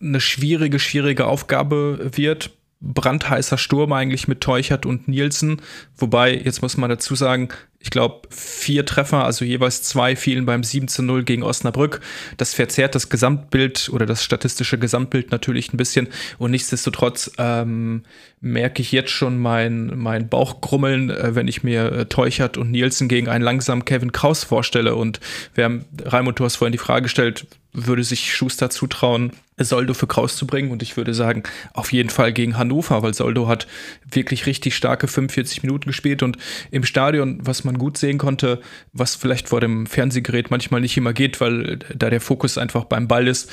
[0.00, 2.52] eine schwierige, schwierige Aufgabe wird
[2.84, 5.62] brandheißer Sturm eigentlich mit Teuchert und Nielsen.
[5.96, 7.48] Wobei, jetzt muss man dazu sagen,
[7.84, 12.00] ich glaube, vier Treffer, also jeweils zwei fielen beim 7 zu 0 gegen Osnabrück.
[12.38, 16.08] Das verzerrt das Gesamtbild oder das statistische Gesamtbild natürlich ein bisschen.
[16.38, 18.04] Und nichtsdestotrotz ähm,
[18.40, 23.06] merke ich jetzt schon mein, mein Bauchgrummeln, äh, wenn ich mir äh, Teuchert und Nielsen
[23.06, 24.94] gegen einen langsamen Kevin Kraus vorstelle.
[24.94, 25.20] Und
[25.54, 30.06] wir haben, Raimund, du hast vorhin die Frage gestellt, würde sich Schuster zutrauen, Soldo für
[30.06, 30.70] Kraus zu bringen.
[30.70, 33.66] Und ich würde sagen, auf jeden Fall gegen Hannover, weil Soldo hat
[34.10, 36.36] wirklich richtig starke 45 Minuten gespielt und
[36.70, 38.60] im Stadion, was man gut sehen konnte,
[38.92, 43.06] was vielleicht vor dem Fernsehgerät manchmal nicht immer geht, weil da der Fokus einfach beim
[43.06, 43.50] Ball ist,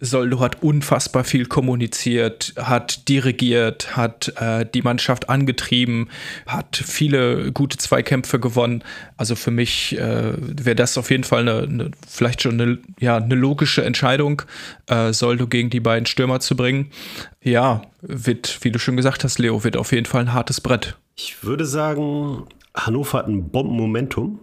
[0.00, 6.08] Soldo hat unfassbar viel kommuniziert, hat dirigiert, hat äh, die Mannschaft angetrieben,
[6.46, 8.82] hat viele gute Zweikämpfe gewonnen.
[9.16, 13.16] Also für mich äh, wäre das auf jeden Fall eine, eine, vielleicht schon eine, ja,
[13.16, 14.42] eine logische Entscheidung,
[14.86, 16.90] äh, Soldo gegen die beiden Stürmer zu bringen.
[17.42, 20.96] Ja, wird, wie du schon gesagt hast, Leo, wird auf jeden Fall ein hartes Brett.
[21.14, 22.44] Ich würde sagen,
[22.74, 24.40] Hannover hat ein Bombenmomentum.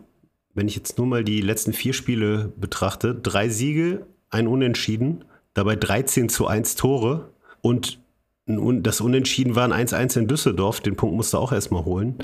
[0.56, 5.76] Wenn ich jetzt nur mal die letzten vier Spiele betrachte, drei Siege, ein Unentschieden dabei
[5.76, 7.30] 13 zu 1 Tore
[7.62, 8.00] und
[8.46, 12.18] das Unentschieden waren 1-1 in Düsseldorf, den Punkt musste auch erstmal holen.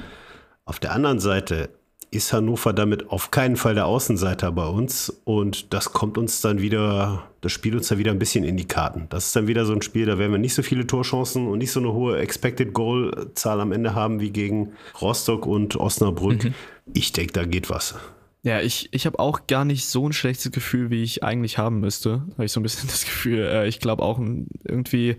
[0.65, 1.69] Auf der anderen Seite
[2.11, 6.59] ist Hannover damit auf keinen Fall der Außenseiter bei uns und das kommt uns dann
[6.59, 9.05] wieder, das spielt uns dann wieder ein bisschen in die Karten.
[9.11, 11.59] Das ist dann wieder so ein Spiel, da werden wir nicht so viele Torchancen und
[11.59, 16.45] nicht so eine hohe Expected Goal Zahl am Ende haben wie gegen Rostock und Osnabrück.
[16.45, 16.53] Mhm.
[16.93, 17.93] Ich denke, da geht was.
[18.42, 21.82] Ja, ich, ich habe auch gar nicht so ein schlechtes Gefühl, wie ich eigentlich haben
[21.82, 22.24] müsste.
[22.34, 23.40] Habe ich so ein bisschen das Gefühl.
[23.40, 24.20] Äh, ich glaube auch
[24.64, 25.18] irgendwie,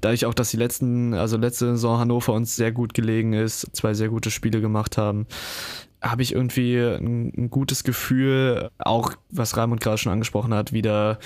[0.00, 3.94] dadurch auch, dass die letzten, also letzte Saison Hannover uns sehr gut gelegen ist, zwei
[3.94, 5.26] sehr gute Spiele gemacht haben,
[6.10, 11.18] habe ich irgendwie ein, ein, gutes Gefühl, auch was Raimund gerade schon angesprochen hat, wieder,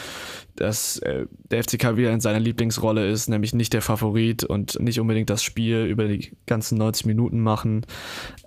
[0.56, 5.00] dass äh, der FCK wieder in seiner Lieblingsrolle ist, nämlich nicht der Favorit und nicht
[5.00, 7.86] unbedingt das Spiel über die ganzen 90 Minuten machen.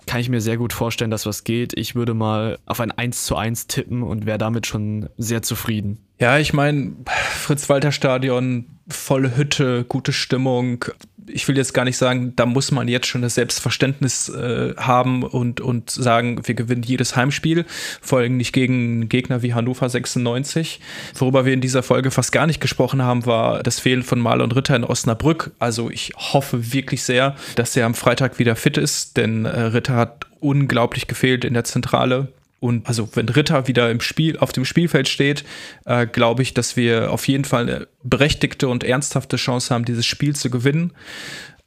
[0.06, 1.76] Kann ich mir sehr gut vorstellen, dass was geht.
[1.76, 5.98] Ich würde mal auf ein 1 zu 1 tippen und wäre damit schon sehr zufrieden.
[6.18, 10.84] Ja, ich meine, Fritz-Walter-Stadion, volle Hütte, gute Stimmung,
[11.26, 15.22] ich will jetzt gar nicht sagen, da muss man jetzt schon das Selbstverständnis äh, haben
[15.22, 17.64] und, und sagen, wir gewinnen jedes Heimspiel,
[18.00, 20.80] vor allem nicht gegen Gegner wie Hannover 96.
[21.14, 24.40] Worüber wir in dieser Folge fast gar nicht gesprochen haben, war das Fehlen von Mal
[24.40, 25.52] und Ritter in Osnabrück.
[25.58, 29.96] Also ich hoffe wirklich sehr, dass er am Freitag wieder fit ist, denn äh, Ritter
[29.96, 32.28] hat unglaublich gefehlt in der Zentrale.
[32.64, 35.44] Und also wenn Ritter wieder im Spiel, auf dem Spielfeld steht,
[35.84, 40.06] äh, glaube ich, dass wir auf jeden Fall eine berechtigte und ernsthafte Chance haben, dieses
[40.06, 40.94] Spiel zu gewinnen.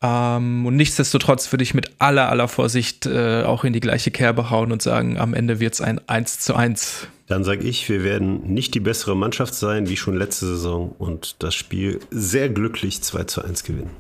[0.02, 4.50] Ähm, und nichtsdestotrotz würde ich mit aller, aller Vorsicht äh, auch in die gleiche Kerbe
[4.50, 7.08] hauen und sagen, am Ende wird es ein 1 zu 1.
[7.28, 11.44] Dann sage ich, wir werden nicht die bessere Mannschaft sein wie schon letzte Saison und
[11.44, 13.92] das Spiel sehr glücklich 2 zu 1 gewinnen.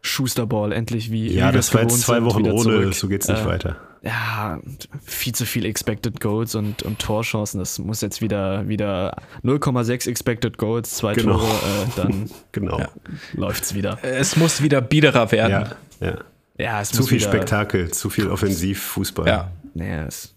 [0.00, 1.30] Schusterball endlich wie.
[1.30, 2.94] Ja, das war jetzt zwei Wochen ohne, zurück.
[2.94, 4.60] so geht's nicht äh, weiter ja,
[5.04, 7.58] viel zu viel Expected Goals und, und Torchancen.
[7.58, 11.38] Das muss jetzt wieder, wieder 0,6 Expected Goals, zwei genau.
[11.38, 12.78] Tore, äh, dann genau.
[12.78, 12.88] Ja,
[13.34, 13.98] läuft's wieder.
[14.02, 15.72] Es muss wieder biederer werden.
[16.00, 16.18] Ja, ja.
[16.58, 19.26] ja es zu viel wieder, Spektakel, zu viel Offensivfußball.
[19.26, 19.52] Ja.
[19.74, 20.34] Naja, es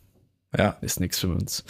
[0.58, 0.78] ja.
[0.82, 1.64] ist nichts für uns.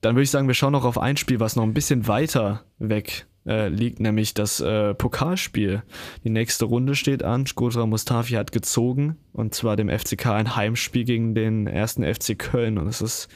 [0.00, 2.64] Dann würde ich sagen, wir schauen noch auf ein Spiel, was noch ein bisschen weiter
[2.78, 5.82] weg äh, liegt nämlich das äh, Pokalspiel.
[6.24, 7.46] Die nächste Runde steht an.
[7.46, 12.78] Skodra Mustafi hat gezogen und zwar dem FCK ein Heimspiel gegen den ersten FC Köln.
[12.78, 13.28] Und es ist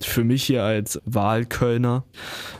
[0.00, 2.04] für mich hier als Wahlkölner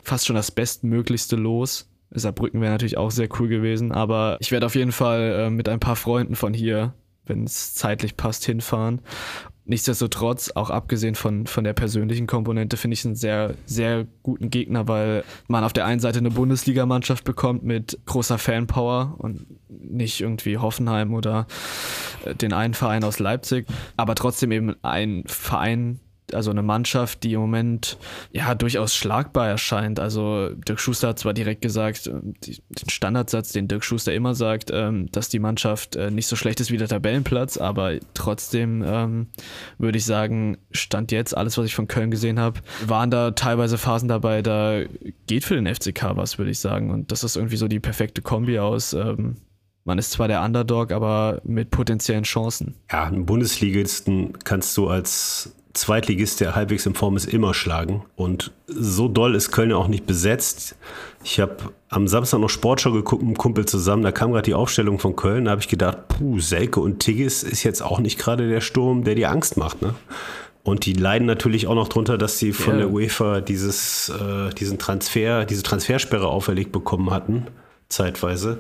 [0.03, 1.91] fast schon das bestmöglichste Los.
[2.11, 5.69] Saarbrücken wäre natürlich auch sehr cool gewesen, aber ich werde auf jeden Fall äh, mit
[5.69, 6.95] ein paar Freunden von hier,
[7.27, 9.03] wenn es zeitlich passt, hinfahren
[9.69, 14.87] Nichtsdestotrotz, auch abgesehen von, von der persönlichen Komponente, finde ich einen sehr, sehr guten Gegner,
[14.87, 20.59] weil man auf der einen Seite eine Bundesligamannschaft bekommt mit großer Fanpower und nicht irgendwie
[20.59, 21.49] Hoffenheim oder
[22.25, 25.99] äh, den einen Verein aus Leipzig, aber trotzdem eben ein Verein,
[26.33, 27.99] also eine Mannschaft, die im Moment
[28.33, 30.01] ja durchaus schlagbar erscheint.
[30.01, 34.71] Also Dirk Schuster hat zwar direkt gesagt, äh, den Standardsatz, den Dirk Schuster immer sagt,
[34.73, 39.29] ähm, dass die Mannschaft äh, nicht so schlecht ist wie der Tabellenplatz, aber trotzdem ähm,
[39.79, 43.79] würde ich sagen, stand jetzt alles, was ich von Köln gesehen habe, waren da teilweise
[43.79, 44.83] Phasen dabei, da
[45.27, 46.91] geht für den FCK was, würde ich sagen.
[46.91, 48.93] Und das ist irgendwie so die perfekte Kombi aus.
[48.93, 49.37] Ähm,
[49.87, 52.75] man ist zwar der Underdog, aber mit potenziellen Chancen.
[52.91, 58.05] Ja, einen Bundesligisten kannst du als Zweitligist, der halbwegs in Form ist, immer schlagen.
[58.17, 60.77] Und so doll ist Köln ja auch nicht besetzt.
[61.23, 61.57] Ich habe
[61.89, 64.03] am Samstag noch Sportschau geguckt mit einem Kumpel zusammen.
[64.03, 65.45] Da kam gerade die Aufstellung von Köln.
[65.45, 69.05] Da habe ich gedacht, puh, Selke und Tigges ist jetzt auch nicht gerade der Sturm,
[69.05, 69.83] der dir Angst macht.
[69.83, 69.95] Ne?
[70.63, 72.79] Und die leiden natürlich auch noch drunter, dass sie von ja.
[72.81, 77.47] der UEFA dieses, äh, diesen Transfer, diese Transfersperre auferlegt bekommen hatten,
[77.89, 78.59] zeitweise.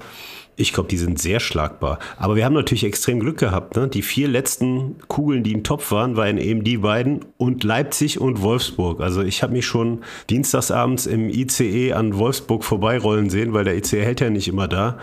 [0.59, 1.99] Ich glaube, die sind sehr schlagbar.
[2.17, 3.77] Aber wir haben natürlich extrem Glück gehabt.
[3.77, 3.89] Ne?
[3.89, 8.41] Die vier letzten Kugeln, die im Topf waren, waren eben die beiden und Leipzig und
[8.41, 9.01] Wolfsburg.
[9.01, 14.03] Also ich habe mich schon dienstagsabends im ICE an Wolfsburg vorbeirollen sehen, weil der ICE
[14.03, 14.99] hält ja nicht immer da.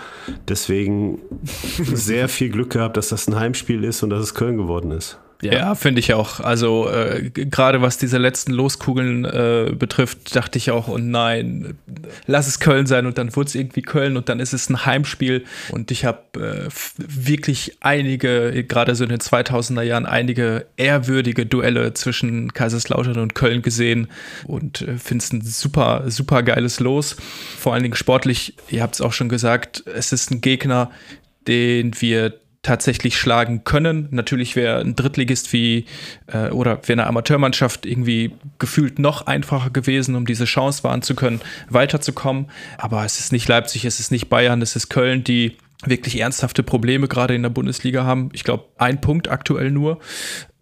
[0.48, 1.20] Deswegen
[1.94, 5.20] sehr viel Glück gehabt, dass das ein Heimspiel ist und dass es Köln geworden ist.
[5.44, 6.40] Ja, ja finde ich auch.
[6.40, 11.78] Also äh, gerade was diese letzten Loskugeln äh, betrifft, dachte ich auch, oh nein,
[12.28, 14.86] lass es Köln sein und dann wurde es irgendwie Köln und dann ist es ein
[14.86, 21.46] Heimspiel und ich habe äh, wirklich einige, gerade so in den 2000er Jahren, einige ehrwürdige
[21.46, 24.08] Duelle zwischen Kaiserslautern und Köln gesehen
[24.46, 27.16] und äh, finde es ein super, super geiles Los.
[27.60, 30.92] Vor allen Dingen sportlich, ihr habt es auch schon gesagt, es ist ein Gegner,
[31.48, 32.34] den wir
[32.64, 34.08] tatsächlich schlagen können.
[34.12, 35.86] Natürlich wäre ein Drittligist wie
[36.28, 41.14] äh, oder wäre eine Amateurmannschaft irgendwie gefühlt noch einfacher gewesen, um diese Chance wahren zu
[41.14, 42.50] können, weiterzukommen.
[42.78, 46.64] Aber es ist nicht Leipzig, es ist nicht Bayern, es ist Köln, die wirklich ernsthafte
[46.64, 48.30] Probleme gerade in der Bundesliga haben.
[48.32, 50.00] Ich glaube, ein Punkt aktuell nur,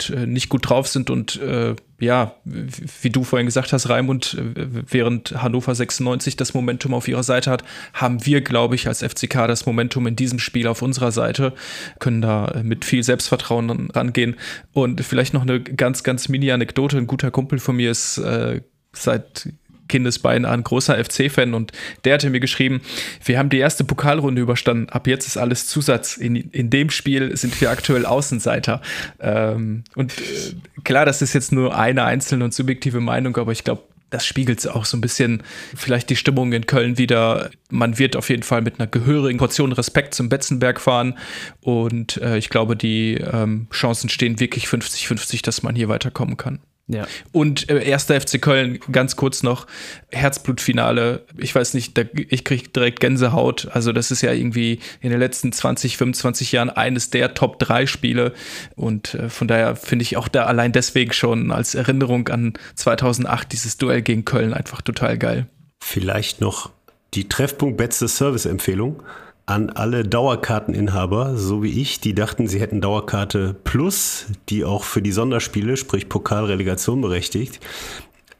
[0.10, 4.68] äh, nicht gut drauf sind und äh, ja, wie du vorhin gesagt hast, Raimund, äh,
[4.90, 9.48] während Hannover 96 das Momentum auf ihrer Seite hat, haben wir, glaube ich, als FCK
[9.48, 11.54] das Momentum in diesem Spiel auf unserer Seite,
[12.00, 14.36] können da mit viel Selbstvertrauen rangehen.
[14.74, 16.98] Und vielleicht noch eine ganz, ganz Mini-Anekdote.
[16.98, 18.62] Ein guter Kumpel von mir ist äh,
[18.94, 19.50] seit
[19.92, 21.74] Kindesbeinen an, großer FC-Fan und
[22.06, 22.82] der hatte mir geschrieben,
[23.24, 26.18] wir haben die erste Pokalrunde überstanden, ab jetzt ist alles Zusatz.
[26.18, 28.82] In, in dem Spiel sind wir aktuell Außenseiter.
[29.20, 33.64] Ähm, und äh, klar, das ist jetzt nur eine einzelne und subjektive Meinung, aber ich
[33.64, 35.42] glaube, das spiegelt auch so ein bisschen
[35.76, 37.50] vielleicht die Stimmung in Köln wieder.
[37.70, 41.18] Man wird auf jeden Fall mit einer gehörigen Portion Respekt zum Betzenberg fahren
[41.62, 46.60] und äh, ich glaube, die ähm, Chancen stehen wirklich 50-50, dass man hier weiterkommen kann.
[46.88, 47.08] Ja.
[47.32, 49.68] Und äh, erster FC Köln, ganz kurz noch,
[50.12, 51.26] Herzblutfinale.
[51.38, 53.70] Ich weiß nicht, da, ich kriege direkt Gänsehaut.
[53.72, 57.86] Also, das ist ja irgendwie in den letzten 20, 25 Jahren eines der Top 3
[57.86, 58.34] Spiele.
[58.76, 63.52] Und äh, von daher finde ich auch da allein deswegen schon als Erinnerung an 2008
[63.52, 65.48] dieses Duell gegen Köln einfach total geil.
[65.82, 66.72] Vielleicht noch
[67.14, 69.02] die Treffpunkt Betze Service Empfehlung
[69.46, 75.02] an alle Dauerkarteninhaber, so wie ich, die dachten, sie hätten Dauerkarte Plus, die auch für
[75.02, 77.60] die Sonderspiele, sprich Pokalrelegation berechtigt.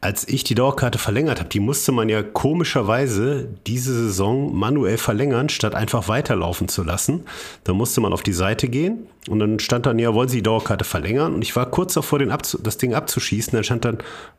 [0.00, 5.48] Als ich die Dauerkarte verlängert habe, die musste man ja komischerweise diese Saison manuell verlängern,
[5.48, 7.24] statt einfach weiterlaufen zu lassen.
[7.62, 10.42] Da musste man auf die Seite gehen und dann stand dann, ja, wollen Sie die
[10.42, 11.34] Dauerkarte verlängern?
[11.34, 12.32] Und ich war kurz davor, den
[12.62, 13.52] das Ding abzuschießen.
[13.52, 13.98] Dann stand dann,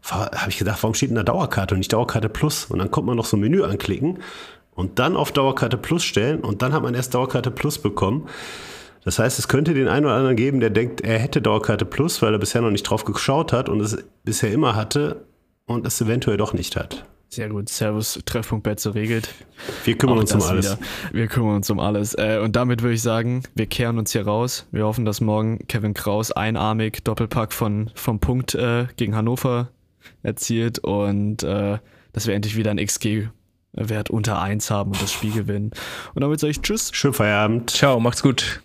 [0.09, 2.65] habe ich gedacht, warum steht denn da Dauerkarte und nicht Dauerkarte Plus?
[2.65, 4.19] Und dann kommt man noch so ein Menü anklicken
[4.75, 8.27] und dann auf Dauerkarte Plus stellen und dann hat man erst Dauerkarte Plus bekommen.
[9.03, 12.21] Das heißt, es könnte den einen oder anderen geben, der denkt, er hätte Dauerkarte Plus,
[12.21, 15.25] weil er bisher noch nicht drauf geschaut hat und es bisher immer hatte
[15.65, 17.05] und es eventuell doch nicht hat.
[17.33, 17.67] Sehr gut.
[17.67, 19.33] Servus, Treffpunkt Betze regelt.
[19.85, 20.77] Wir kümmern Auch uns um alles.
[20.77, 20.79] Wieder.
[21.11, 22.13] Wir kümmern uns um alles.
[22.13, 24.67] Äh, und damit würde ich sagen, wir kehren uns hier raus.
[24.71, 29.69] Wir hoffen, dass morgen Kevin Kraus einarmig Doppelpack von, vom Punkt äh, gegen Hannover
[30.21, 31.79] erzielt und äh,
[32.11, 33.29] dass wir endlich wieder ein XG
[33.73, 35.71] Wert unter 1 haben und das Spiel gewinnen.
[36.13, 36.91] Und damit sage ich Tschüss.
[36.93, 37.71] Schönen Feierabend.
[37.71, 38.63] Ciao, macht's gut.